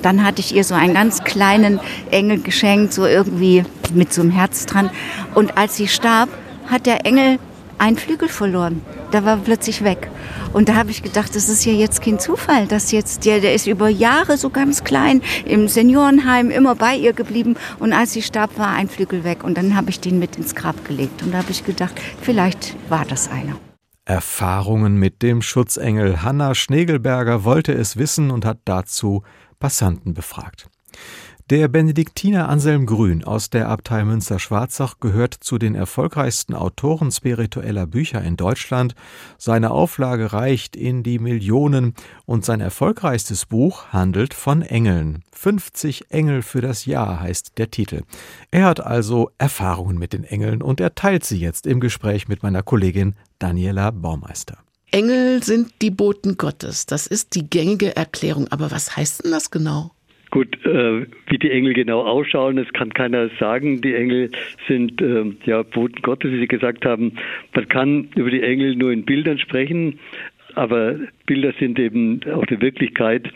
dann 0.02 0.24
hatte 0.24 0.40
ich 0.40 0.54
ihr 0.54 0.64
so 0.64 0.74
einen 0.74 0.94
ganz 0.94 1.22
kleinen 1.22 1.80
Engel 2.10 2.40
geschenkt, 2.40 2.92
so 2.92 3.06
irgendwie 3.06 3.64
mit 3.94 4.12
so 4.12 4.22
einem 4.22 4.30
Herz 4.30 4.66
dran. 4.66 4.90
Und 5.34 5.56
als 5.56 5.76
sie 5.76 5.88
starb, 5.88 6.28
hat 6.68 6.86
der 6.86 7.06
Engel 7.06 7.38
einen 7.80 7.96
Flügel 7.96 8.28
verloren. 8.28 8.82
Der 9.12 9.24
war 9.24 9.38
plötzlich 9.38 9.82
weg. 9.82 10.10
Und 10.52 10.68
da 10.68 10.74
habe 10.74 10.90
ich 10.90 11.02
gedacht, 11.02 11.34
das 11.34 11.48
ist 11.48 11.64
ja 11.64 11.72
jetzt 11.72 12.02
kein 12.02 12.18
Zufall, 12.18 12.66
dass 12.66 12.92
jetzt 12.92 13.24
der, 13.24 13.40
der 13.40 13.54
ist 13.54 13.66
über 13.66 13.88
Jahre 13.88 14.36
so 14.36 14.50
ganz 14.50 14.84
klein 14.84 15.22
im 15.44 15.68
Seniorenheim 15.68 16.50
immer 16.50 16.74
bei 16.74 16.94
ihr 16.94 17.12
geblieben 17.12 17.56
und 17.78 17.92
als 17.92 18.12
sie 18.12 18.22
starb, 18.22 18.58
war 18.58 18.68
ein 18.68 18.88
Flügel 18.88 19.24
weg 19.24 19.44
und 19.44 19.56
dann 19.56 19.76
habe 19.76 19.90
ich 19.90 20.00
den 20.00 20.18
mit 20.18 20.36
ins 20.36 20.54
Grab 20.54 20.84
gelegt 20.84 21.22
und 21.22 21.32
da 21.32 21.38
habe 21.38 21.50
ich 21.50 21.64
gedacht, 21.64 22.00
vielleicht 22.20 22.76
war 22.88 23.04
das 23.04 23.30
einer. 23.30 23.56
Erfahrungen 24.04 24.96
mit 24.96 25.22
dem 25.22 25.40
Schutzengel 25.40 26.22
Hanna 26.22 26.54
Schnegelberger 26.54 27.44
wollte 27.44 27.72
es 27.72 27.96
wissen 27.96 28.30
und 28.30 28.44
hat 28.44 28.58
dazu 28.64 29.22
Passanten 29.58 30.14
befragt. 30.14 30.68
Der 31.50 31.66
Benediktiner 31.66 32.48
Anselm 32.48 32.86
Grün 32.86 33.24
aus 33.24 33.50
der 33.50 33.68
Abtei 33.68 34.04
Münster-Schwarzach 34.04 35.00
gehört 35.00 35.34
zu 35.34 35.58
den 35.58 35.74
erfolgreichsten 35.74 36.54
Autoren 36.54 37.10
spiritueller 37.10 37.88
Bücher 37.88 38.22
in 38.22 38.36
Deutschland. 38.36 38.94
Seine 39.36 39.72
Auflage 39.72 40.32
reicht 40.32 40.76
in 40.76 41.02
die 41.02 41.18
Millionen 41.18 41.94
und 42.24 42.44
sein 42.44 42.60
erfolgreichstes 42.60 43.46
Buch 43.46 43.86
handelt 43.88 44.32
von 44.32 44.62
Engeln. 44.62 45.24
50 45.32 46.12
Engel 46.12 46.42
für 46.42 46.60
das 46.60 46.86
Jahr 46.86 47.18
heißt 47.18 47.58
der 47.58 47.72
Titel. 47.72 48.02
Er 48.52 48.66
hat 48.66 48.78
also 48.78 49.32
Erfahrungen 49.38 49.98
mit 49.98 50.12
den 50.12 50.22
Engeln 50.22 50.62
und 50.62 50.80
er 50.80 50.94
teilt 50.94 51.24
sie 51.24 51.40
jetzt 51.40 51.66
im 51.66 51.80
Gespräch 51.80 52.28
mit 52.28 52.44
meiner 52.44 52.62
Kollegin 52.62 53.16
Daniela 53.40 53.90
Baumeister. 53.90 54.58
Engel 54.92 55.42
sind 55.42 55.72
die 55.82 55.90
Boten 55.90 56.36
Gottes. 56.36 56.86
Das 56.86 57.08
ist 57.08 57.34
die 57.34 57.50
gängige 57.50 57.96
Erklärung. 57.96 58.46
Aber 58.52 58.70
was 58.70 58.96
heißt 58.96 59.24
denn 59.24 59.32
das 59.32 59.50
genau? 59.50 59.90
Gut, 60.30 60.64
äh, 60.64 61.06
wie 61.28 61.38
die 61.38 61.50
Engel 61.50 61.74
genau 61.74 62.02
ausschauen, 62.02 62.54
das 62.56 62.72
kann 62.72 62.94
keiner 62.94 63.28
sagen. 63.40 63.80
Die 63.80 63.94
Engel 63.94 64.30
sind 64.68 65.00
äh, 65.02 65.24
ja 65.44 65.62
Boten 65.62 66.02
Gottes, 66.02 66.30
wie 66.30 66.38
Sie 66.38 66.46
gesagt 66.46 66.84
haben. 66.84 67.16
Man 67.52 67.68
kann 67.68 68.08
über 68.14 68.30
die 68.30 68.42
Engel 68.42 68.76
nur 68.76 68.92
in 68.92 69.04
Bildern 69.04 69.38
sprechen, 69.38 69.98
aber 70.54 70.96
Bilder 71.26 71.52
sind 71.58 71.80
eben 71.80 72.20
auch 72.32 72.46
die 72.46 72.60
Wirklichkeit. 72.60 73.28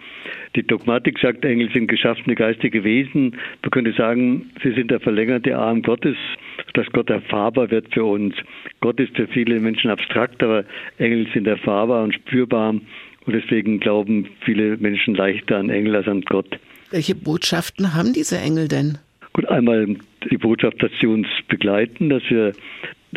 Die 0.54 0.62
Dogmatik 0.62 1.18
sagt, 1.18 1.44
Engel 1.44 1.68
sind 1.72 1.88
geschaffene 1.88 2.36
geistige 2.36 2.84
Wesen. 2.84 3.36
Man 3.62 3.70
könnte 3.72 3.92
sagen, 3.92 4.50
sie 4.62 4.72
sind 4.72 4.92
der 4.92 5.00
verlängerte 5.00 5.56
Arm 5.58 5.82
Gottes, 5.82 6.16
dass 6.74 6.86
Gott 6.92 7.10
erfahrbar 7.10 7.72
wird 7.72 7.92
für 7.92 8.04
uns. 8.04 8.36
Gott 8.80 9.00
ist 9.00 9.16
für 9.16 9.26
viele 9.26 9.58
Menschen 9.58 9.90
abstrakt, 9.90 10.44
aber 10.44 10.64
Engel 10.98 11.26
sind 11.34 11.48
erfahrbar 11.48 12.04
und 12.04 12.14
spürbar. 12.14 12.70
Und 13.26 13.32
deswegen 13.32 13.80
glauben 13.80 14.28
viele 14.44 14.76
Menschen 14.76 15.14
leichter 15.14 15.56
an 15.56 15.70
Engel 15.70 15.96
als 15.96 16.06
an 16.06 16.20
Gott. 16.22 16.58
Welche 16.94 17.16
Botschaften 17.16 17.92
haben 17.94 18.12
diese 18.12 18.38
Engel 18.38 18.68
denn? 18.68 18.98
Gut, 19.32 19.48
einmal 19.48 19.96
die 20.30 20.38
Botschaft, 20.38 20.80
dass 20.80 20.92
sie 21.00 21.08
uns 21.08 21.26
begleiten, 21.48 22.08
dass 22.08 22.22
wir, 22.28 22.52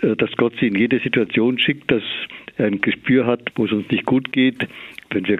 äh, 0.01 0.15
dass 0.15 0.31
Gott 0.31 0.53
sie 0.59 0.65
in 0.65 0.75
jede 0.75 0.99
Situation 0.99 1.59
schickt, 1.59 1.91
dass 1.91 2.01
er 2.57 2.65
ein 2.65 2.81
Gespür 2.81 3.27
hat, 3.27 3.51
wo 3.53 3.65
es 3.65 3.71
uns 3.71 3.87
nicht 3.91 4.07
gut 4.07 4.31
geht, 4.31 4.67
wenn 5.11 5.27
wir 5.27 5.37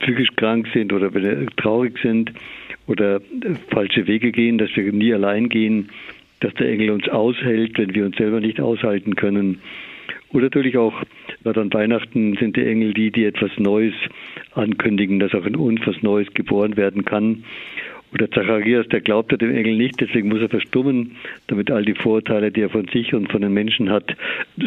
psychisch 0.00 0.30
krank 0.34 0.66
sind 0.72 0.94
oder 0.94 1.12
wenn 1.12 1.24
wir 1.24 1.46
traurig 1.58 1.98
sind 2.02 2.32
oder 2.86 3.16
äh, 3.16 3.20
falsche 3.68 4.06
Wege 4.06 4.32
gehen, 4.32 4.56
dass 4.56 4.74
wir 4.74 4.90
nie 4.90 5.12
allein 5.12 5.50
gehen, 5.50 5.90
dass 6.40 6.54
der 6.54 6.70
Engel 6.70 6.88
uns 6.88 7.06
aushält, 7.10 7.76
wenn 7.76 7.94
wir 7.94 8.06
uns 8.06 8.16
selber 8.16 8.40
nicht 8.40 8.62
aushalten 8.62 9.14
können. 9.14 9.60
Und 10.34 10.42
natürlich 10.42 10.76
auch, 10.76 10.92
gerade 11.44 11.60
an 11.60 11.72
Weihnachten 11.72 12.36
sind 12.40 12.56
die 12.56 12.66
Engel 12.66 12.92
die, 12.92 13.12
die 13.12 13.24
etwas 13.24 13.52
Neues 13.56 13.94
ankündigen, 14.54 15.20
dass 15.20 15.32
auch 15.32 15.44
in 15.44 15.54
uns 15.54 15.80
was 15.86 15.94
Neues 16.02 16.26
geboren 16.34 16.76
werden 16.76 17.04
kann. 17.04 17.44
Und 18.10 18.20
der 18.20 18.32
Zacharias, 18.32 18.88
der 18.88 19.00
glaubte 19.00 19.38
dem 19.38 19.54
Engel 19.54 19.76
nicht, 19.76 20.00
deswegen 20.00 20.30
muss 20.30 20.40
er 20.40 20.48
verstummen, 20.48 21.14
damit 21.46 21.70
all 21.70 21.84
die 21.84 21.94
Vorurteile, 21.94 22.50
die 22.50 22.62
er 22.62 22.70
von 22.70 22.88
sich 22.88 23.14
und 23.14 23.30
von 23.30 23.42
den 23.42 23.52
Menschen 23.52 23.90
hat, 23.90 24.16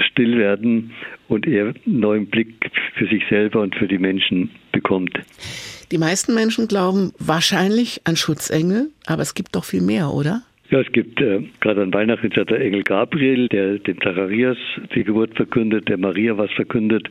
still 0.09 0.37
werden 0.37 0.91
und 1.27 1.45
er 1.45 1.73
einen 1.85 1.99
neuen 1.99 2.27
Blick 2.27 2.71
für 2.95 3.07
sich 3.07 3.23
selber 3.29 3.59
und 3.59 3.75
für 3.75 3.89
die 3.89 3.97
Menschen 3.97 4.51
bekommt. 4.71 5.19
Die 5.91 5.97
meisten 5.97 6.33
Menschen 6.33 6.69
glauben 6.69 7.11
wahrscheinlich 7.19 7.99
an 8.05 8.15
Schutzengel, 8.15 8.87
aber 9.05 9.21
es 9.21 9.33
gibt 9.33 9.53
doch 9.53 9.65
viel 9.65 9.81
mehr, 9.81 10.13
oder? 10.13 10.43
Ja, 10.69 10.81
es 10.81 10.91
gibt 10.91 11.21
äh, 11.21 11.43
gerade 11.61 11.81
an 11.81 11.93
Weihnachten 11.93 12.27
ist 12.27 12.35
ja 12.35 12.43
der 12.43 12.59
Engel 12.59 12.83
Gabriel, 12.83 13.47
der 13.47 13.79
dem 13.79 14.01
Zacharias 14.01 14.57
die 14.93 15.05
Geburt 15.05 15.33
verkündet, 15.35 15.87
der 15.87 15.97
Maria 15.97 16.37
was 16.37 16.51
verkündet. 16.51 17.09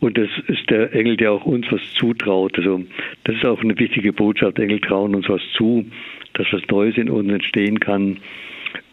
Und 0.00 0.16
das 0.16 0.30
ist 0.46 0.70
der 0.70 0.94
Engel, 0.94 1.18
der 1.18 1.32
auch 1.32 1.44
uns 1.44 1.70
was 1.70 1.82
zutraut. 1.98 2.56
Also 2.56 2.82
das 3.24 3.36
ist 3.36 3.44
auch 3.44 3.60
eine 3.62 3.78
wichtige 3.78 4.14
Botschaft. 4.14 4.58
Engel 4.58 4.80
trauen 4.80 5.14
uns 5.14 5.28
was 5.28 5.42
zu, 5.54 5.84
dass 6.32 6.46
was 6.50 6.62
Neues 6.70 6.96
in 6.96 7.10
uns 7.10 7.30
entstehen 7.30 7.78
kann. 7.78 8.18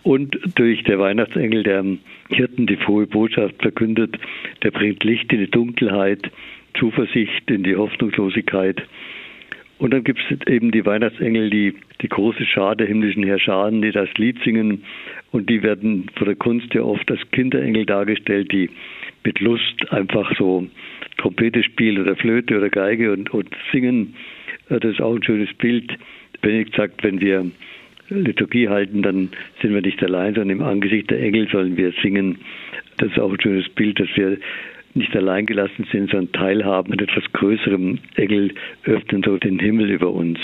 Und 0.03 0.37
durch 0.55 0.83
der 0.83 0.99
Weihnachtsengel, 0.99 1.63
der 1.63 1.85
Hirten 2.29 2.67
die 2.67 2.75
frohe 2.75 3.07
Botschaft 3.07 3.61
verkündet, 3.61 4.17
der 4.61 4.71
bringt 4.71 5.05
Licht 5.05 5.31
in 5.31 5.39
die 5.39 5.49
Dunkelheit, 5.49 6.29
Zuversicht, 6.77 7.49
in 7.49 7.63
die 7.63 7.75
Hoffnungslosigkeit. 7.75 8.83
Und 9.77 9.91
dann 9.91 10.03
gibt 10.03 10.19
es 10.19 10.47
eben 10.47 10.71
die 10.71 10.85
Weihnachtsengel, 10.85 11.49
die, 11.49 11.75
die 12.01 12.07
große 12.07 12.45
Schar 12.45 12.75
der 12.75 12.87
himmlischen 12.87 13.23
Herrscharen, 13.23 13.81
die 13.81 13.91
das 13.91 14.09
Lied 14.15 14.37
singen. 14.43 14.83
Und 15.31 15.49
die 15.49 15.63
werden 15.63 16.09
von 16.15 16.27
der 16.27 16.35
Kunst 16.35 16.73
ja 16.73 16.81
oft 16.81 17.09
als 17.11 17.19
Kinderengel 17.31 17.85
dargestellt, 17.85 18.51
die 18.51 18.69
mit 19.25 19.39
Lust 19.41 19.91
einfach 19.91 20.31
so 20.37 20.67
Trompete 21.17 21.63
spielen 21.63 22.01
oder 22.01 22.15
Flöte 22.15 22.57
oder 22.57 22.69
Geige 22.69 23.11
und, 23.11 23.33
und 23.33 23.49
singen. 23.71 24.15
Das 24.69 24.83
ist 24.83 25.01
auch 25.01 25.15
ein 25.15 25.23
schönes 25.23 25.53
Bild. 25.55 25.91
Benedikt 26.41 26.75
sagt, 26.75 27.03
wenn 27.03 27.19
wir 27.19 27.49
Liturgie 28.09 28.69
halten, 28.69 29.01
dann 29.01 29.29
sind 29.61 29.73
wir 29.73 29.81
nicht 29.81 30.01
allein, 30.03 30.35
sondern 30.35 30.57
im 30.57 30.63
Angesicht 30.63 31.09
der 31.09 31.21
Engel 31.21 31.49
sollen 31.49 31.75
wir 31.75 31.91
singen. 32.01 32.37
Das 32.97 33.09
ist 33.09 33.19
auch 33.19 33.31
ein 33.31 33.41
schönes 33.41 33.67
Bild, 33.69 33.99
dass 33.99 34.09
wir 34.15 34.37
nicht 34.95 35.15
allein 35.15 35.45
gelassen 35.45 35.87
sind, 35.91 36.09
sondern 36.09 36.31
teilhaben 36.31 36.89
mit 36.89 37.01
etwas 37.01 37.23
Größerem. 37.33 37.99
Engel 38.15 38.53
öffnen 38.85 39.23
so 39.23 39.37
den 39.37 39.59
Himmel 39.59 39.91
über 39.91 40.11
uns. 40.11 40.39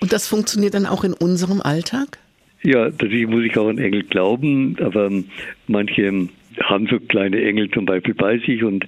Und 0.00 0.12
das 0.12 0.28
funktioniert 0.28 0.74
dann 0.74 0.86
auch 0.86 1.02
in 1.02 1.14
unserem 1.14 1.60
Alltag? 1.60 2.18
Ja, 2.62 2.84
natürlich 2.84 3.26
muss 3.26 3.44
ich 3.44 3.56
auch 3.58 3.68
an 3.68 3.78
Engel 3.78 4.02
glauben, 4.02 4.76
aber 4.80 5.10
manche 5.66 6.28
haben 6.62 6.86
so 6.88 6.98
kleine 7.00 7.42
Engel 7.42 7.70
zum 7.70 7.86
Beispiel 7.86 8.14
bei 8.14 8.38
sich 8.38 8.62
und 8.62 8.86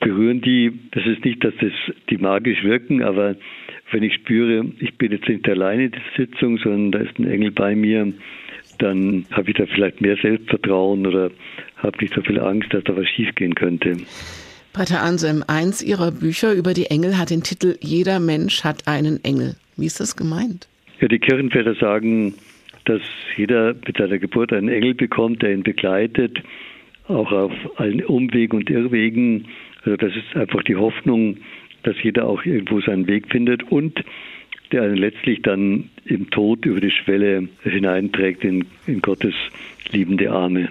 berühren 0.00 0.40
die. 0.40 0.72
Das 0.92 1.04
ist 1.06 1.24
nicht, 1.24 1.44
dass 1.44 1.54
das 1.60 1.72
die 2.08 2.18
magisch 2.18 2.62
wirken, 2.62 3.02
aber 3.02 3.36
wenn 3.90 4.02
ich 4.02 4.14
spüre, 4.14 4.66
ich 4.78 4.96
bin 4.96 5.12
jetzt 5.12 5.28
nicht 5.28 5.48
alleine 5.48 5.86
in 5.86 5.92
der 5.92 6.02
Sitzung, 6.16 6.58
sondern 6.58 6.92
da 6.92 6.98
ist 7.00 7.18
ein 7.18 7.26
Engel 7.26 7.50
bei 7.50 7.74
mir, 7.74 8.12
dann 8.80 9.26
habe 9.30 9.50
ich 9.50 9.56
da 9.56 9.66
vielleicht 9.66 10.00
mehr 10.00 10.16
Selbstvertrauen 10.20 11.06
oder 11.06 11.30
habe 11.76 11.98
nicht 12.00 12.14
so 12.14 12.22
viel 12.22 12.40
Angst, 12.40 12.72
dass 12.72 12.84
da 12.84 12.96
was 12.96 13.08
schiefgehen 13.08 13.54
könnte. 13.54 13.96
Pater 14.72 15.02
Anselm, 15.02 15.42
eins 15.46 15.82
Ihrer 15.82 16.12
Bücher 16.12 16.52
über 16.52 16.74
die 16.74 16.86
Engel 16.86 17.18
hat 17.18 17.30
den 17.30 17.42
Titel 17.42 17.76
Jeder 17.80 18.20
Mensch 18.20 18.62
hat 18.62 18.86
einen 18.86 19.22
Engel. 19.24 19.56
Wie 19.76 19.86
ist 19.86 19.98
das 20.00 20.16
gemeint? 20.16 20.68
Ja, 21.00 21.08
die 21.08 21.18
Kirchenväter 21.18 21.74
sagen, 21.74 22.34
dass 22.84 23.00
jeder 23.36 23.74
mit 23.86 23.96
seiner 23.96 24.18
Geburt 24.18 24.52
einen 24.52 24.68
Engel 24.68 24.94
bekommt, 24.94 25.42
der 25.42 25.52
ihn 25.52 25.62
begleitet, 25.62 26.38
auch 27.08 27.32
auf 27.32 27.52
allen 27.76 28.04
Umwegen 28.04 28.58
und 28.58 28.70
Irrwegen. 28.70 29.46
Also 29.84 29.96
das 29.96 30.12
ist 30.14 30.36
einfach 30.36 30.62
die 30.62 30.76
Hoffnung, 30.76 31.38
dass 31.82 31.96
jeder 32.02 32.26
auch 32.26 32.44
irgendwo 32.44 32.80
seinen 32.80 33.06
Weg 33.06 33.30
findet 33.30 33.62
und 33.70 34.04
der 34.72 34.82
einen 34.82 34.96
letztlich 34.96 35.42
dann 35.42 35.90
im 36.04 36.30
Tod 36.30 36.64
über 36.64 36.80
die 36.80 36.90
Schwelle 36.90 37.48
hineinträgt 37.62 38.44
in, 38.44 38.66
in 38.86 39.00
Gottes 39.00 39.34
liebende 39.90 40.30
Arme. 40.30 40.68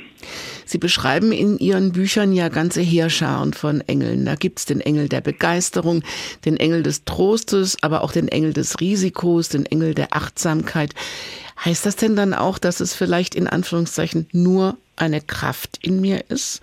Sie 0.66 0.78
beschreiben 0.78 1.32
in 1.32 1.58
Ihren 1.58 1.92
Büchern 1.92 2.32
ja 2.32 2.50
ganze 2.50 2.82
Heerscharen 2.82 3.54
von 3.54 3.82
Engeln. 3.82 4.26
Da 4.26 4.36
gibt 4.36 4.60
es 4.60 4.66
den 4.66 4.82
Engel 4.82 5.10
der 5.10 5.22
Begeisterung, 5.22 6.04
den 6.46 6.58
Engel 6.58 6.84
des 6.84 7.06
Trostes, 7.06 7.78
aber 7.82 8.04
auch 8.04 8.12
den 8.12 8.28
Engel 8.28 8.54
des 8.54 8.80
Risikos, 8.80 9.50
den 9.50 9.66
Engel 9.66 9.94
der 9.96 10.14
Achtsamkeit. 10.14 10.94
Heißt 11.64 11.86
das 11.86 11.96
denn 11.96 12.16
dann 12.16 12.34
auch, 12.34 12.60
dass 12.60 12.80
es 12.80 12.94
vielleicht 12.94 13.36
in 13.36 13.48
Anführungszeichen 13.48 14.28
nur 14.32 14.78
eine 14.96 15.22
Kraft 15.22 15.80
in 15.82 16.02
mir 16.02 16.24
ist, 16.30 16.62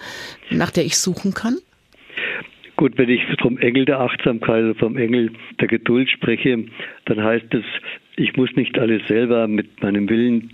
nach 0.50 0.70
der 0.70 0.84
ich 0.84 0.98
suchen 0.98 1.34
kann? 1.34 1.58
Gut, 2.76 2.98
wenn 2.98 3.08
ich 3.08 3.22
vom 3.40 3.56
Engel 3.58 3.86
der 3.86 4.00
Achtsamkeit 4.00 4.62
oder 4.62 4.74
vom 4.74 4.98
Engel 4.98 5.30
der 5.60 5.68
Geduld 5.68 6.10
spreche, 6.10 6.64
dann 7.06 7.22
heißt 7.22 7.54
es, 7.54 7.64
ich 8.16 8.36
muss 8.36 8.54
nicht 8.54 8.78
alles 8.78 9.06
selber 9.08 9.48
mit 9.48 9.82
meinem 9.82 10.08
Willen 10.10 10.50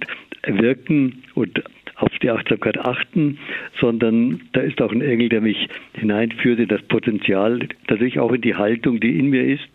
wirken 0.47 1.25
und 1.35 1.63
auf 1.97 2.17
die 2.21 2.31
Achtsamkeit 2.31 2.79
achten, 2.79 3.39
sondern 3.81 4.41
da 4.53 4.61
ist 4.61 4.81
auch 4.81 4.93
ein 4.93 5.03
Engel, 5.03 5.29
der 5.29 5.41
mich 5.41 5.69
hineinführt 5.95 6.61
in 6.61 6.69
das 6.69 6.83
Potenzial, 6.83 7.61
natürlich 7.89 8.19
auch 8.19 8.33
in 8.33 8.41
die 8.41 8.55
Haltung, 8.55 9.01
die 9.01 9.19
in 9.19 9.31
mir 9.31 9.45
ist. 9.45 9.69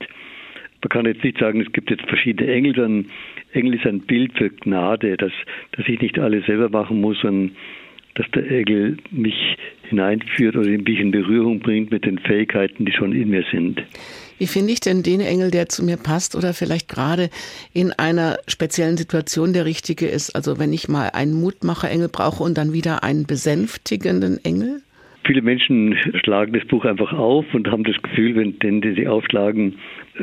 Man 0.81 0.89
kann 0.89 1.05
jetzt 1.05 1.23
nicht 1.23 1.39
sagen, 1.39 1.61
es 1.61 1.71
gibt 1.73 1.89
jetzt 1.89 2.05
verschiedene 2.07 2.51
Engel, 2.51 2.75
sondern 2.75 3.11
Engel 3.51 3.75
ist 3.75 3.85
ein 3.85 4.01
Bild 4.01 4.37
für 4.37 4.49
Gnade, 4.49 5.17
dass, 5.17 5.31
dass 5.71 5.87
ich 5.87 6.01
nicht 6.01 6.19
alles 6.19 6.45
selber 6.45 6.69
machen 6.69 7.01
muss, 7.01 7.19
sondern 7.19 7.55
dass 8.17 8.29
der 8.31 8.49
Engel 8.49 8.97
mich 9.11 9.57
hineinführt 9.83 10.55
oder 10.55 10.69
mich 10.69 10.99
in 10.99 11.11
Berührung 11.11 11.59
bringt 11.59 11.91
mit 11.91 12.05
den 12.05 12.17
Fähigkeiten, 12.19 12.85
die 12.85 12.91
schon 12.91 13.13
in 13.13 13.29
mir 13.29 13.43
sind. 13.51 13.81
Wie 14.39 14.47
finde 14.47 14.73
ich 14.73 14.79
denn 14.79 15.03
den 15.03 15.21
Engel, 15.21 15.51
der 15.51 15.69
zu 15.69 15.83
mir 15.83 15.97
passt 15.97 16.35
oder 16.35 16.53
vielleicht 16.53 16.89
gerade 16.89 17.29
in 17.73 17.91
einer 17.91 18.37
speziellen 18.47 18.97
Situation 18.97 19.53
der 19.53 19.65
richtige 19.65 20.07
ist? 20.07 20.35
Also 20.35 20.59
wenn 20.59 20.73
ich 20.73 20.89
mal 20.89 21.09
einen 21.13 21.33
Mutmacher-Engel 21.33 22.09
brauche 22.09 22.43
und 22.43 22.57
dann 22.57 22.73
wieder 22.73 23.03
einen 23.03 23.25
besänftigenden 23.25 24.43
Engel? 24.43 24.81
Viele 25.25 25.41
Menschen 25.41 25.97
schlagen 26.23 26.53
das 26.53 26.65
Buch 26.65 26.85
einfach 26.85 27.11
auf 27.13 27.45
und 27.53 27.69
haben 27.69 27.83
das 27.83 28.01
Gefühl, 28.01 28.35
wenn 28.35 28.57
den, 28.59 28.81
den 28.81 28.95
sie 28.95 29.07
aufschlagen, 29.07 29.75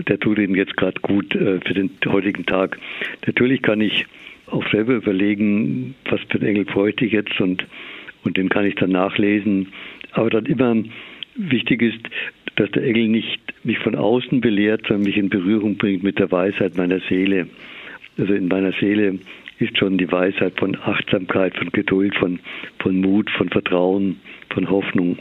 der 0.08 0.18
tut 0.18 0.38
ihnen 0.38 0.54
jetzt 0.54 0.76
gerade 0.76 0.98
gut 1.00 1.34
äh, 1.34 1.60
für 1.60 1.74
den 1.74 1.90
heutigen 2.06 2.46
Tag. 2.46 2.78
Natürlich 3.26 3.62
kann 3.62 3.80
ich 3.80 4.06
auch 4.54 4.70
selber 4.70 4.94
überlegen, 4.94 5.94
was 6.08 6.20
für 6.30 6.38
einen 6.38 6.48
Engel 6.48 6.64
bräuchte 6.64 7.04
ich 7.04 7.12
jetzt 7.12 7.40
und, 7.40 7.66
und 8.24 8.36
den 8.36 8.48
kann 8.48 8.66
ich 8.66 8.74
dann 8.76 8.90
nachlesen. 8.90 9.68
Aber 10.12 10.30
dann 10.30 10.46
immer 10.46 10.76
wichtig 11.34 11.82
ist, 11.82 12.00
dass 12.56 12.70
der 12.70 12.84
Engel 12.84 13.08
nicht 13.08 13.40
mich 13.64 13.78
von 13.78 13.96
außen 13.96 14.40
belehrt, 14.40 14.82
sondern 14.86 15.04
mich 15.04 15.16
in 15.16 15.28
Berührung 15.28 15.76
bringt 15.76 16.02
mit 16.02 16.18
der 16.18 16.30
Weisheit 16.30 16.76
meiner 16.76 17.00
Seele. 17.08 17.48
Also 18.16 18.32
in 18.32 18.48
meiner 18.48 18.72
Seele 18.72 19.18
ist 19.58 19.76
schon 19.78 19.98
die 19.98 20.10
Weisheit 20.10 20.58
von 20.58 20.76
Achtsamkeit, 20.76 21.56
von 21.56 21.70
Geduld, 21.70 22.14
von, 22.16 22.38
von 22.80 23.00
Mut, 23.00 23.30
von 23.30 23.48
Vertrauen, 23.48 24.20
von 24.50 24.70
Hoffnung. 24.70 25.18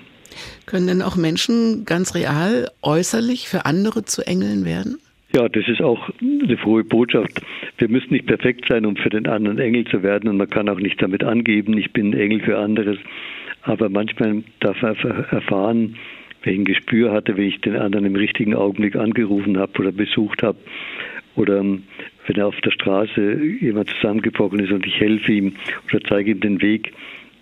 Können 0.65 0.87
denn 0.87 1.01
auch 1.01 1.15
Menschen 1.15 1.85
ganz 1.85 2.15
real 2.15 2.69
äußerlich 2.81 3.47
für 3.47 3.65
andere 3.65 4.05
zu 4.05 4.25
Engeln 4.25 4.65
werden? 4.65 4.97
Ja, 5.35 5.49
das 5.49 5.67
ist 5.67 5.81
auch 5.81 6.09
eine 6.21 6.57
frohe 6.57 6.83
Botschaft. 6.83 7.41
Wir 7.83 7.89
müssen 7.89 8.13
nicht 8.13 8.27
perfekt 8.27 8.63
sein, 8.69 8.85
um 8.85 8.95
für 8.95 9.09
den 9.09 9.27
anderen 9.27 9.59
Engel 9.59 9.83
zu 9.83 10.03
werden 10.03 10.29
und 10.29 10.37
man 10.37 10.49
kann 10.49 10.69
auch 10.69 10.79
nicht 10.79 11.01
damit 11.01 11.21
angeben, 11.21 11.77
ich 11.77 11.91
bin 11.91 12.13
Engel 12.13 12.39
für 12.39 12.57
anderes. 12.57 12.97
Aber 13.63 13.89
manchmal 13.89 14.41
darf 14.61 14.81
man 14.81 14.95
erfahren, 14.95 15.97
ein 16.45 16.63
Gespür 16.63 17.11
hatte, 17.11 17.35
wenn 17.35 17.43
ich 17.43 17.59
den 17.59 17.75
anderen 17.75 18.05
im 18.05 18.15
richtigen 18.15 18.55
Augenblick 18.55 18.95
angerufen 18.95 19.57
habe 19.57 19.77
oder 19.79 19.91
besucht 19.91 20.43
habe 20.43 20.57
oder 21.35 21.61
wenn 21.61 22.35
er 22.37 22.47
auf 22.47 22.61
der 22.61 22.71
Straße 22.71 23.43
jemand 23.59 23.89
zusammengebrochen 23.89 24.59
ist 24.59 24.71
und 24.71 24.87
ich 24.87 24.97
helfe 25.01 25.33
ihm 25.33 25.55
oder 25.89 25.99
zeige 26.07 26.31
ihm 26.31 26.39
den 26.39 26.61
Weg, 26.61 26.93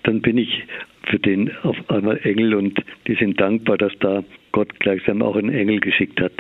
dann 0.02 0.22
bin 0.22 0.40
ich 0.40 0.64
für 1.04 1.20
den 1.20 1.52
auf 1.62 1.78
einmal 1.88 2.20
Engel 2.24 2.56
und 2.56 2.82
die 3.06 3.14
sind 3.14 3.40
dankbar, 3.40 3.78
dass 3.78 3.94
da 4.00 4.24
Gott 4.52 4.80
gleichsam 4.80 5.22
auch 5.22 5.36
einen 5.36 5.54
Engel 5.54 5.80
geschickt 5.80 6.20
hat. 6.22 6.34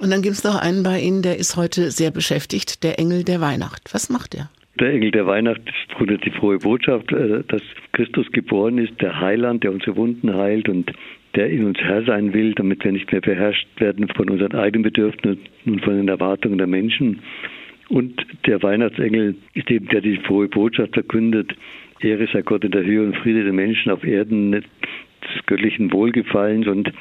Und 0.00 0.10
dann 0.10 0.22
gibt 0.22 0.34
es 0.34 0.44
noch 0.44 0.60
einen 0.60 0.82
bei 0.82 1.00
Ihnen, 1.00 1.22
der 1.22 1.38
ist 1.38 1.56
heute 1.56 1.90
sehr 1.90 2.10
beschäftigt, 2.10 2.82
der 2.84 2.98
Engel 2.98 3.24
der 3.24 3.40
Weihnacht. 3.40 3.90
Was 3.92 4.08
macht 4.08 4.34
er? 4.34 4.50
Der 4.80 4.92
Engel 4.92 5.10
der 5.10 5.26
Weihnacht 5.26 5.60
ist 5.66 6.24
die 6.24 6.30
frohe 6.30 6.58
Botschaft, 6.58 7.12
äh, 7.12 7.42
dass 7.48 7.62
Christus 7.92 8.30
geboren 8.32 8.78
ist, 8.78 9.00
der 9.00 9.20
Heiland, 9.20 9.64
der 9.64 9.72
unsere 9.72 9.96
Wunden 9.96 10.34
heilt 10.34 10.68
und 10.68 10.90
der 11.34 11.50
in 11.50 11.64
uns 11.64 11.78
Herr 11.78 12.02
sein 12.04 12.32
will, 12.32 12.54
damit 12.54 12.84
wir 12.84 12.92
nicht 12.92 13.10
mehr 13.10 13.20
beherrscht 13.20 13.68
werden 13.78 14.08
von 14.08 14.28
unseren 14.30 14.54
eigenen 14.54 14.82
Bedürfnissen 14.82 15.40
und 15.66 15.84
von 15.84 15.96
den 15.96 16.08
Erwartungen 16.08 16.58
der 16.58 16.66
Menschen. 16.66 17.20
Und 17.88 18.26
der 18.46 18.62
Weihnachtsengel 18.62 19.36
ist 19.54 19.70
eben 19.70 19.86
der, 19.88 20.00
die 20.00 20.16
frohe 20.18 20.48
Botschaft 20.48 20.94
verkündet. 20.94 21.52
Ehre 22.00 22.26
sei 22.32 22.42
Gott 22.42 22.64
in 22.64 22.72
der 22.72 22.84
Höhe 22.84 23.04
und 23.04 23.16
Friede 23.16 23.44
der 23.44 23.52
Menschen 23.52 23.92
auf 23.92 24.04
Erden 24.04 24.52
des 24.52 24.64
göttlichen 25.46 25.92
Wohlgefallens. 25.92 26.66
Und 26.66 26.92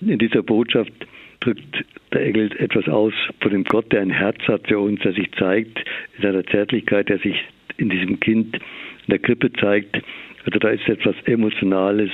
in 0.00 0.18
dieser 0.18 0.42
Botschaft 0.42 0.92
drückt 1.40 1.84
der 2.12 2.22
Engel 2.22 2.50
etwas 2.58 2.88
aus 2.88 3.14
von 3.40 3.50
dem 3.50 3.64
Gott, 3.64 3.90
der 3.92 4.02
ein 4.02 4.10
Herz 4.10 4.38
hat 4.46 4.68
für 4.68 4.78
uns, 4.78 5.00
der 5.00 5.12
sich 5.12 5.30
zeigt 5.32 5.78
in 6.16 6.22
seiner 6.22 6.44
Zärtlichkeit, 6.46 7.08
der 7.08 7.18
sich 7.18 7.36
in 7.78 7.88
diesem 7.88 8.20
Kind 8.20 8.56
in 8.56 8.60
der 9.08 9.18
Krippe 9.18 9.52
zeigt. 9.52 10.02
Also 10.44 10.58
da 10.58 10.68
ist 10.70 10.88
etwas 10.88 11.16
Emotionales 11.24 12.10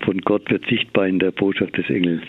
von 0.00 0.20
Gott 0.20 0.50
wird 0.50 0.66
sichtbar 0.66 1.06
in 1.06 1.18
der 1.18 1.30
Botschaft 1.30 1.76
des 1.76 1.88
Engels. 1.90 2.22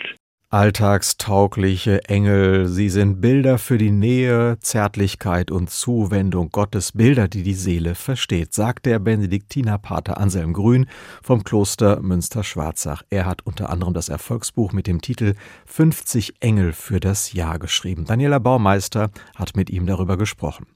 Alltagstaugliche 0.52 2.02
Engel, 2.06 2.66
sie 2.66 2.88
sind 2.88 3.20
Bilder 3.20 3.56
für 3.56 3.78
die 3.78 3.92
Nähe, 3.92 4.58
Zärtlichkeit 4.58 5.52
und 5.52 5.70
Zuwendung 5.70 6.50
Gottes, 6.50 6.90
Bilder, 6.90 7.28
die 7.28 7.44
die 7.44 7.54
Seele 7.54 7.94
versteht, 7.94 8.52
sagt 8.52 8.84
der 8.84 8.98
Benediktinerpater 8.98 10.18
Anselm 10.18 10.52
Grün 10.52 10.86
vom 11.22 11.44
Kloster 11.44 12.00
Münster-Schwarzach. 12.00 13.04
Er 13.10 13.26
hat 13.26 13.46
unter 13.46 13.70
anderem 13.70 13.94
das 13.94 14.08
Erfolgsbuch 14.08 14.72
mit 14.72 14.88
dem 14.88 15.00
Titel 15.00 15.34
50 15.66 16.42
Engel 16.42 16.72
für 16.72 16.98
das 16.98 17.32
Jahr 17.32 17.60
geschrieben. 17.60 18.04
Daniela 18.04 18.40
Baumeister 18.40 19.12
hat 19.36 19.54
mit 19.54 19.70
ihm 19.70 19.86
darüber 19.86 20.16
gesprochen. 20.16 20.66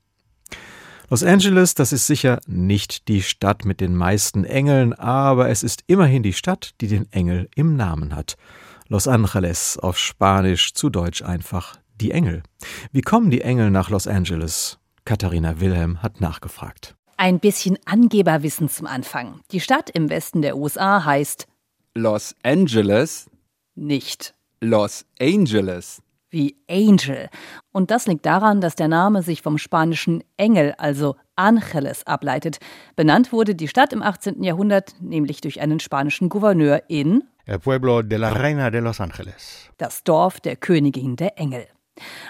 Los 1.11 1.25
Angeles, 1.25 1.75
das 1.75 1.93
ist 1.93 2.07
sicher 2.07 2.39
nicht 2.47 3.09
die 3.09 3.23
Stadt 3.23 3.65
mit 3.65 3.81
den 3.81 3.97
meisten 3.97 4.45
Engeln, 4.45 4.93
aber 4.93 5.49
es 5.49 5.65
ist 5.65 5.83
immerhin 5.89 6.23
die 6.23 6.33
Stadt, 6.33 6.77
die 6.81 6.87
den 6.87 7.11
Engel 7.11 7.49
im 7.57 7.75
Namen 7.75 8.15
hat. 8.15 8.37
Los 8.95 9.09
Angeles 9.09 9.77
auf 9.77 9.99
Spanisch, 9.99 10.73
zu 10.73 10.89
Deutsch 10.89 11.21
einfach 11.21 11.81
die 12.01 12.13
Engel. 12.13 12.45
Wie 12.93 13.01
kommen 13.01 13.29
die 13.29 13.41
Engel 13.41 13.73
nach 13.73 13.91
Los 13.91 14.07
Angeles? 14.07 14.79
Katharina 15.05 15.59
Wilhelm 15.59 16.01
hat 16.01 16.21
nachgefragt. 16.21 16.95
Ein 17.17 17.41
bisschen 17.41 17.77
Angeberwissen 17.87 18.69
zum 18.69 18.87
Anfang. 18.87 19.41
Die 19.51 19.59
Stadt 19.59 19.91
im 19.91 20.11
Westen 20.11 20.43
der 20.43 20.57
USA 20.57 21.05
heißt 21.05 21.49
Los 21.97 22.37
Angeles 22.45 23.29
nicht 23.75 24.33
Los 24.61 25.05
Angeles. 25.21 26.01
Wie 26.31 26.57
Angel. 26.71 27.31
Und 27.73 27.91
das 27.91 28.07
liegt 28.07 28.25
daran, 28.25 28.61
dass 28.61 28.77
der 28.77 28.87
Name 28.87 29.23
sich 29.23 29.43
vom 29.43 29.59
spanischen 29.59 30.23
Engel, 30.37 30.73
also 30.79 31.17
Angeles, 31.35 32.07
ableitet. 32.07 32.59
Benannt 32.95 33.33
wurde 33.33 33.57
die 33.57 33.67
Stadt 33.67 33.93
im 33.93 34.03
18. 34.03 34.45
Jahrhundert 34.45 34.95
nämlich 35.01 35.41
durch 35.41 35.61
einen 35.61 35.81
spanischen 35.81 36.29
Gouverneur 36.29 36.83
in 36.87 37.25
El 37.47 37.61
pueblo 37.61 38.03
de 38.03 38.17
la 38.17 38.31
Reina 38.31 38.71
de 38.71 38.81
Los 38.81 39.01
Ángeles. 39.01 39.71
Das 39.77 40.03
Dorf 40.03 40.41
der 40.41 40.57
Königin 40.57 41.17
der 41.17 41.39
Engel. 41.39 41.67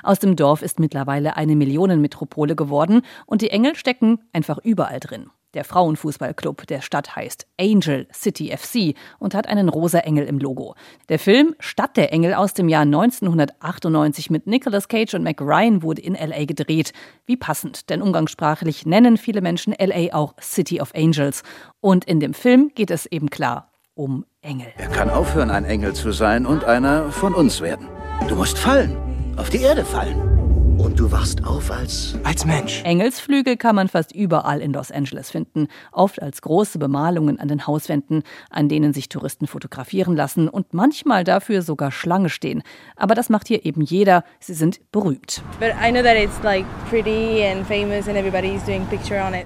Aus 0.03 0.19
dem 0.19 0.35
Dorf 0.35 0.61
ist 0.61 0.81
mittlerweile 0.81 1.37
eine 1.37 1.55
Millionenmetropole 1.55 2.57
geworden 2.57 3.03
und 3.25 3.41
die 3.41 3.51
Engel 3.51 3.77
stecken 3.77 4.19
einfach 4.33 4.59
überall 4.59 4.99
drin. 4.99 5.31
Der 5.55 5.63
Frauenfußballclub 5.63 6.67
der 6.67 6.81
Stadt 6.81 7.15
heißt 7.15 7.47
Angel 7.61 8.09
City 8.13 8.53
FC 8.57 8.97
und 9.21 9.37
hat 9.37 9.47
einen 9.47 9.69
rosa 9.69 10.01
Engel 10.01 10.27
im 10.27 10.41
Logo. 10.41 10.75
Der 11.09 11.21
Film 11.21 11.55
Stadt 11.61 11.97
der 11.97 12.13
Engel 12.13 12.35
aus 12.35 12.53
dem 12.53 12.69
Jahr 12.69 12.83
1998 12.83 14.31
mit 14.31 14.49
Nicolas 14.49 14.89
Cage 14.89 15.15
und 15.15 15.23
Mac 15.23 15.41
Ryan 15.41 15.85
wurde 15.85 16.03
in 16.03 16.15
LA 16.15 16.45
gedreht. 16.47 16.93
Wie 17.25 17.37
passend, 17.37 17.89
denn 17.89 18.03
umgangssprachlich 18.03 18.85
nennen 18.85 19.17
viele 19.17 19.43
Menschen 19.43 19.77
LA 19.79 20.13
auch 20.13 20.35
City 20.41 20.81
of 20.81 20.93
Angels. 20.93 21.45
Und 21.81 22.05
in 22.05 22.19
dem 22.19 22.35
Film 22.35 22.73
geht 22.75 22.91
es 22.91 23.07
eben 23.07 23.31
klar 23.31 23.71
um 23.95 24.25
Engel. 24.43 24.67
Er 24.77 24.89
kann 24.89 25.11
aufhören, 25.11 25.51
ein 25.51 25.65
Engel 25.65 25.95
zu 25.95 26.13
sein 26.13 26.47
und 26.47 26.65
einer 26.65 27.11
von 27.11 27.35
uns 27.35 27.61
werden. 27.61 27.89
Du 28.29 28.37
musst 28.37 28.59
fallen, 28.59 28.97
auf 29.37 29.51
die 29.51 29.61
Erde 29.61 29.85
fallen. 29.85 30.35
Und 30.79 30.99
du 30.99 31.13
wachst 31.13 31.45
auf 31.45 31.71
als 31.71 32.19
Als 32.25 32.45
Mensch. 32.45 32.83
Engelsflügel 32.83 33.57
kann 33.57 33.77
man 33.77 33.89
fast 33.89 34.13
überall 34.13 34.61
in 34.61 34.73
Los 34.73 34.91
Angeles 34.91 35.31
finden, 35.31 35.69
oft 35.93 36.21
als 36.21 36.43
große 36.43 36.81
Bemalungen 36.81 37.39
an 37.39 37.47
den 37.47 37.67
Hauswänden, 37.67 38.25
an 38.51 38.69
denen 38.69 38.93
sich 38.93 39.09
Touristen 39.09 39.47
fotografieren 39.47 40.17
lassen 40.17 40.49
und 40.49 40.75
manchmal 40.75 41.23
dafür 41.23 41.63
sogar 41.63 41.93
Schlange 41.93 42.29
stehen. 42.29 42.63
Aber 42.97 43.15
das 43.15 43.29
macht 43.29 43.47
hier 43.47 43.65
eben 43.65 43.83
jeder, 43.83 44.25
sie 44.41 44.55
sind 44.55 44.81
berühmt. 44.91 45.43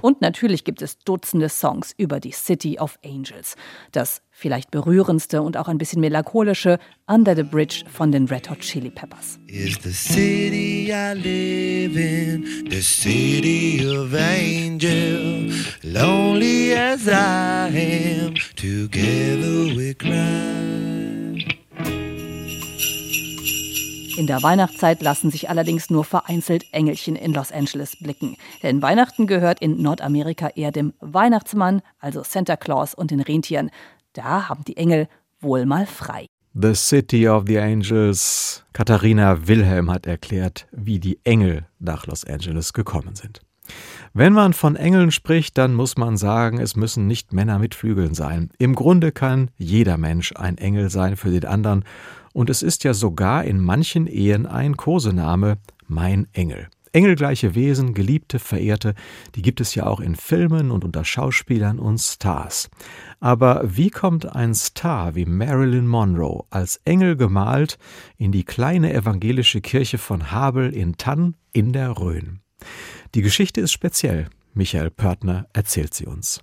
Und 0.01 0.21
natürlich 0.21 0.63
gibt 0.63 0.81
es 0.81 0.97
Dutzende 0.97 1.49
Songs 1.49 1.93
über 1.95 2.19
die 2.19 2.31
City 2.31 2.79
of 2.79 2.97
Angels. 3.05 3.55
Das 3.91 4.23
vielleicht 4.39 4.71
berührendste 4.71 5.41
und 5.41 5.57
auch 5.57 5.67
ein 5.67 5.77
bisschen 5.77 5.99
melancholische 5.99 6.79
Under 7.07 7.35
the 7.35 7.43
Bridge 7.43 7.83
von 7.91 8.11
den 8.11 8.25
Red 8.25 8.49
Hot 8.49 8.59
Chili 8.61 8.89
Peppers. 8.89 9.37
Is 9.47 9.77
the 9.83 9.91
city 9.91 10.91
I 10.91 11.13
live 11.13 11.97
in, 11.97 12.45
the 12.69 12.81
city 12.81 13.85
of 13.85 14.13
angel, 14.13 15.51
lonely 15.83 16.73
as 16.73 17.05
I 17.05 18.25
am, 18.25 18.33
together 18.55 19.75
we 19.75 19.93
cry. 19.93 20.69
In 24.19 24.27
der 24.27 24.43
Weihnachtszeit 24.43 25.01
lassen 25.01 25.31
sich 25.31 25.49
allerdings 25.49 25.89
nur 25.89 26.03
vereinzelt 26.03 26.65
Engelchen 26.73 27.15
in 27.15 27.33
Los 27.33 27.53
Angeles 27.53 27.95
blicken. 28.01 28.35
Denn 28.63 28.81
Weihnachten 28.81 29.27
gehört 29.27 29.61
in 29.61 29.81
Nordamerika 29.81 30.49
eher 30.55 30.73
dem 30.73 30.93
Weihnachtsmann, 30.99 31.81
also 32.01 32.21
Santa 32.23 32.57
Claus 32.57 32.93
und 32.93 33.11
den 33.11 33.21
Rentieren. 33.21 33.71
Da 34.13 34.49
haben 34.49 34.63
die 34.65 34.77
Engel 34.77 35.07
wohl 35.39 35.65
mal 35.65 35.85
frei. 35.85 36.25
The 36.53 36.73
City 36.73 37.27
of 37.27 37.43
the 37.47 37.59
Angels. 37.59 38.65
Katharina 38.73 39.47
Wilhelm 39.47 39.91
hat 39.91 40.07
erklärt, 40.07 40.67
wie 40.71 40.99
die 40.99 41.19
Engel 41.23 41.67
nach 41.79 42.07
Los 42.07 42.25
Angeles 42.25 42.73
gekommen 42.73 43.15
sind. 43.15 43.41
Wenn 44.13 44.33
man 44.33 44.53
von 44.53 44.75
Engeln 44.75 45.11
spricht, 45.11 45.57
dann 45.59 45.75
muss 45.75 45.95
man 45.95 46.17
sagen, 46.17 46.59
es 46.59 46.75
müssen 46.75 47.05
nicht 47.05 47.33
Männer 47.33 47.59
mit 47.59 47.75
Flügeln 47.75 48.15
sein. 48.15 48.49
Im 48.57 48.73
Grunde 48.73 49.11
kann 49.11 49.51
jeder 49.57 49.97
Mensch 49.97 50.33
ein 50.35 50.57
Engel 50.57 50.89
sein 50.89 51.15
für 51.15 51.29
den 51.29 51.45
anderen, 51.45 51.85
und 52.33 52.49
es 52.49 52.61
ist 52.63 52.83
ja 52.83 52.93
sogar 52.93 53.43
in 53.43 53.59
manchen 53.59 54.07
Ehen 54.07 54.45
ein 54.45 54.77
Kosename, 54.77 55.57
mein 55.87 56.27
Engel. 56.33 56.67
Engelgleiche 56.91 57.55
Wesen, 57.55 57.93
Geliebte, 57.93 58.39
Verehrte, 58.39 58.95
die 59.35 59.41
gibt 59.41 59.61
es 59.61 59.75
ja 59.75 59.85
auch 59.85 59.99
in 59.99 60.15
Filmen 60.15 60.71
und 60.71 60.83
unter 60.83 61.05
Schauspielern 61.05 61.79
und 61.79 61.99
Stars. 61.99 62.69
Aber 63.19 63.61
wie 63.65 63.89
kommt 63.89 64.35
ein 64.35 64.53
Star 64.55 65.15
wie 65.15 65.25
Marilyn 65.25 65.87
Monroe 65.87 66.45
als 66.49 66.81
Engel 66.85 67.15
gemalt 67.15 67.77
in 68.17 68.31
die 68.31 68.43
kleine 68.43 68.93
evangelische 68.93 69.61
Kirche 69.61 69.97
von 69.97 70.31
Habel 70.31 70.73
in 70.73 70.97
Tann 70.97 71.35
in 71.53 71.73
der 71.73 71.97
Rhön? 71.97 72.39
Die 73.15 73.21
Geschichte 73.21 73.61
ist 73.61 73.71
speziell. 73.71 74.27
Michael 74.53 74.89
Pörtner 74.89 75.47
erzählt 75.53 75.93
sie 75.93 76.05
uns. 76.05 76.41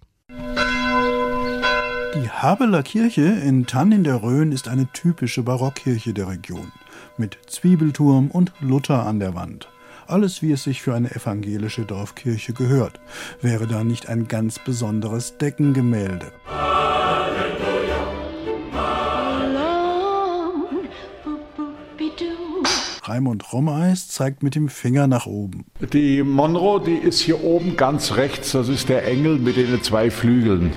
Die 2.15 2.31
Habeler 2.31 2.83
Kirche 2.83 3.27
in 3.27 3.67
Tann 3.67 3.93
in 3.93 4.03
der 4.03 4.23
Rhön 4.23 4.51
ist 4.51 4.69
eine 4.69 4.91
typische 4.93 5.43
Barockkirche 5.43 6.15
der 6.15 6.29
Region. 6.29 6.73
Mit 7.19 7.39
Zwiebelturm 7.47 8.31
und 8.31 8.53
Luther 8.61 9.05
an 9.05 9.21
der 9.21 9.35
Wand. 9.35 9.69
Alles, 10.07 10.40
wie 10.42 10.53
es 10.53 10.64
sich 10.64 10.83
für 10.83 10.95
eine 10.95 11.11
evangelische 11.11 11.85
Dorfkirche 11.85 12.53
gehört. 12.53 13.01
Wäre 13.42 13.66
da 13.66 13.83
nicht 13.83 14.09
ein 14.09 14.29
ganz 14.29 14.59
besonderes 14.59 15.37
Deckengemälde. 15.38 16.33
Raimund 23.03 23.53
Rommeis 23.53 24.09
zeigt 24.09 24.42
mit 24.42 24.57
dem 24.57 24.69
Finger 24.69 25.07
nach 25.07 25.27
oben. 25.27 25.64
Die 25.92 26.23
Monroe, 26.23 26.81
die 26.81 26.97
ist 26.97 27.21
hier 27.21 27.42
oben 27.45 27.77
ganz 27.77 28.16
rechts. 28.16 28.53
Das 28.53 28.69
ist 28.69 28.88
der 28.88 29.07
Engel 29.07 29.38
mit 29.38 29.57
den 29.57 29.83
zwei 29.83 30.11
Flügeln. 30.11 30.73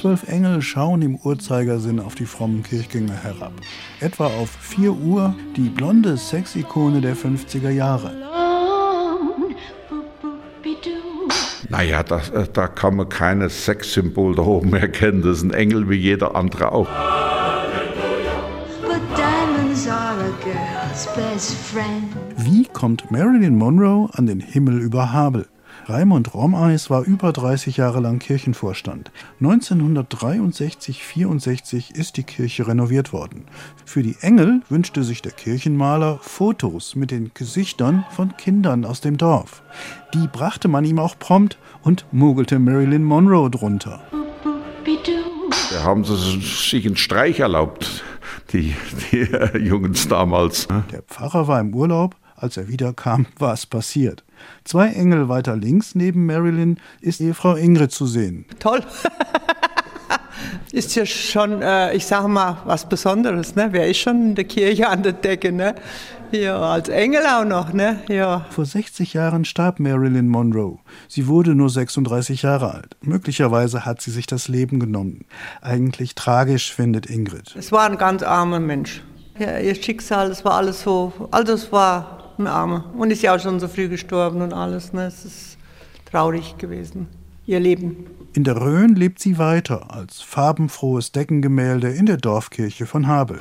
Zwölf 0.00 0.26
Engel 0.28 0.62
schauen 0.62 1.02
im 1.02 1.16
Uhrzeigersinn 1.16 2.00
auf 2.00 2.14
die 2.14 2.24
frommen 2.24 2.62
Kirchgänger 2.62 3.22
herab. 3.22 3.52
Etwa 4.00 4.28
auf 4.28 4.48
4 4.48 4.92
Uhr 4.92 5.34
die 5.58 5.68
blonde 5.68 6.16
Sexikone 6.16 7.02
der 7.02 7.14
50er 7.14 7.68
Jahre. 7.68 8.10
Naja, 11.68 12.02
da, 12.02 12.22
da 12.50 12.68
kann 12.68 12.96
man 12.96 13.10
keines 13.10 13.66
Sexsymbol 13.66 14.34
da 14.36 14.42
oben 14.42 14.72
erkennen. 14.72 15.20
Das 15.20 15.36
ist 15.36 15.42
ein 15.42 15.52
Engel 15.52 15.90
wie 15.90 15.96
jeder 15.96 16.34
andere 16.34 16.72
auch. 16.72 16.88
Wie 22.38 22.64
kommt 22.72 23.10
Marilyn 23.10 23.58
Monroe 23.58 24.08
an 24.14 24.24
den 24.24 24.40
Himmel 24.40 24.80
über 24.80 25.12
Habel? 25.12 25.46
Raimund 25.90 26.34
Rommeis 26.34 26.88
war 26.88 27.02
über 27.02 27.32
30 27.32 27.78
Jahre 27.78 27.98
lang 27.98 28.20
Kirchenvorstand. 28.20 29.10
1963-64 29.40 31.92
ist 31.92 32.16
die 32.16 32.22
Kirche 32.22 32.68
renoviert 32.68 33.12
worden. 33.12 33.46
Für 33.84 34.04
die 34.04 34.14
Engel 34.20 34.60
wünschte 34.68 35.02
sich 35.02 35.20
der 35.20 35.32
Kirchenmaler 35.32 36.20
Fotos 36.22 36.94
mit 36.94 37.10
den 37.10 37.32
Gesichtern 37.34 38.04
von 38.10 38.36
Kindern 38.36 38.84
aus 38.84 39.00
dem 39.00 39.16
Dorf. 39.16 39.64
Die 40.14 40.28
brachte 40.28 40.68
man 40.68 40.84
ihm 40.84 41.00
auch 41.00 41.18
prompt 41.18 41.58
und 41.82 42.06
mogelte 42.12 42.60
Marilyn 42.60 43.02
Monroe 43.02 43.50
drunter. 43.50 44.00
Da 45.72 45.82
haben 45.82 46.04
sie 46.04 46.40
sich 46.40 46.86
einen 46.86 46.96
Streich 46.96 47.40
erlaubt, 47.40 48.04
die, 48.52 48.76
die 49.10 49.26
Jungs 49.58 50.06
damals. 50.06 50.68
Der 50.92 51.02
Pfarrer 51.02 51.48
war 51.48 51.58
im 51.58 51.74
Urlaub, 51.74 52.14
als 52.40 52.56
er 52.56 52.68
wiederkam, 52.68 53.26
war 53.38 53.54
es 53.54 53.66
passiert. 53.66 54.24
Zwei 54.64 54.88
Engel 54.88 55.28
weiter 55.28 55.56
links 55.56 55.94
neben 55.94 56.26
Marilyn 56.26 56.78
ist 57.00 57.20
Ehefrau 57.20 57.54
Ingrid 57.56 57.92
zu 57.92 58.06
sehen. 58.06 58.46
Toll. 58.58 58.82
ist 60.72 60.94
ja 60.94 61.04
schon, 61.04 61.62
äh, 61.62 61.94
ich 61.94 62.06
sage 62.06 62.28
mal, 62.28 62.58
was 62.64 62.88
Besonderes. 62.88 63.54
Ne? 63.56 63.68
Wer 63.72 63.88
ist 63.88 63.98
schon 63.98 64.30
in 64.30 64.34
der 64.34 64.44
Kirche 64.44 64.88
an 64.88 65.02
der 65.02 65.12
Decke? 65.12 65.52
Ne? 65.52 65.74
Ja, 66.32 66.60
als 66.60 66.88
Engel 66.88 67.22
auch 67.26 67.44
noch. 67.44 67.72
Ne? 67.72 68.00
Ja. 68.08 68.46
Vor 68.50 68.64
60 68.64 69.14
Jahren 69.14 69.44
starb 69.44 69.80
Marilyn 69.80 70.28
Monroe. 70.28 70.78
Sie 71.08 71.26
wurde 71.26 71.54
nur 71.54 71.70
36 71.70 72.42
Jahre 72.42 72.72
alt. 72.72 72.96
Möglicherweise 73.02 73.84
hat 73.84 74.00
sie 74.00 74.12
sich 74.12 74.26
das 74.26 74.46
Leben 74.46 74.78
genommen. 74.78 75.24
Eigentlich 75.60 76.14
tragisch, 76.14 76.72
findet 76.72 77.06
Ingrid. 77.06 77.54
Es 77.58 77.72
war 77.72 77.86
ein 77.86 77.98
ganz 77.98 78.22
armer 78.22 78.60
Mensch. 78.60 79.02
Ja, 79.38 79.58
ihr 79.58 79.74
Schicksal, 79.74 80.30
es 80.30 80.44
war 80.44 80.54
alles 80.54 80.82
so, 80.82 81.12
also 81.30 81.54
es 81.54 81.72
war 81.72 82.19
ein 82.40 82.46
Armer. 82.46 82.84
Und 82.96 83.10
ist 83.10 83.22
ja 83.22 83.34
auch 83.34 83.40
schon 83.40 83.60
so 83.60 83.68
früh 83.68 83.88
gestorben 83.88 84.42
und 84.42 84.52
alles. 84.52 84.92
Ne? 84.92 85.06
Es 85.06 85.24
ist 85.24 85.58
traurig 86.10 86.56
gewesen, 86.58 87.08
ihr 87.46 87.60
Leben. 87.60 88.06
In 88.32 88.44
der 88.44 88.60
Rhön 88.60 88.94
lebt 88.94 89.20
sie 89.20 89.38
weiter 89.38 89.92
als 89.92 90.22
farbenfrohes 90.22 91.12
Deckengemälde 91.12 91.88
in 91.88 92.06
der 92.06 92.16
Dorfkirche 92.16 92.86
von 92.86 93.06
Habel. 93.06 93.40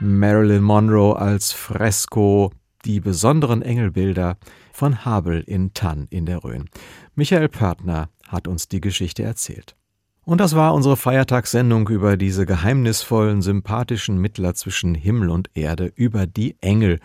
Marilyn 0.00 0.62
Monroe 0.62 1.16
als 1.16 1.52
Fresko, 1.52 2.50
die 2.84 3.00
besonderen 3.00 3.62
Engelbilder 3.62 4.36
von 4.72 5.04
Habel 5.04 5.42
in 5.46 5.74
Tann 5.74 6.06
in 6.10 6.26
der 6.26 6.42
Rhön. 6.42 6.68
Michael 7.14 7.48
Pörtner 7.48 8.08
hat 8.26 8.48
uns 8.48 8.66
die 8.66 8.80
Geschichte 8.80 9.22
erzählt. 9.22 9.76
Und 10.24 10.38
das 10.40 10.54
war 10.54 10.72
unsere 10.72 10.96
Feiertagssendung 10.96 11.88
über 11.88 12.16
diese 12.16 12.46
geheimnisvollen, 12.46 13.42
sympathischen 13.42 14.18
Mittler 14.18 14.54
zwischen 14.54 14.94
Himmel 14.94 15.30
und 15.30 15.50
Erde, 15.54 15.92
über 15.96 16.26
die 16.26 16.56
Engel. 16.60 17.00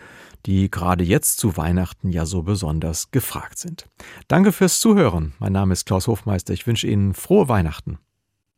die 0.46 0.70
gerade 0.70 1.02
jetzt 1.04 1.38
zu 1.38 1.56
Weihnachten 1.56 2.10
ja 2.10 2.24
so 2.24 2.42
besonders 2.42 3.10
gefragt 3.10 3.58
sind. 3.58 3.86
Danke 4.28 4.52
fürs 4.52 4.80
Zuhören. 4.80 5.34
Mein 5.40 5.52
Name 5.52 5.72
ist 5.72 5.84
Klaus 5.84 6.06
Hofmeister. 6.06 6.54
Ich 6.54 6.66
wünsche 6.66 6.86
Ihnen 6.86 7.12
frohe 7.12 7.48
Weihnachten. 7.48 7.98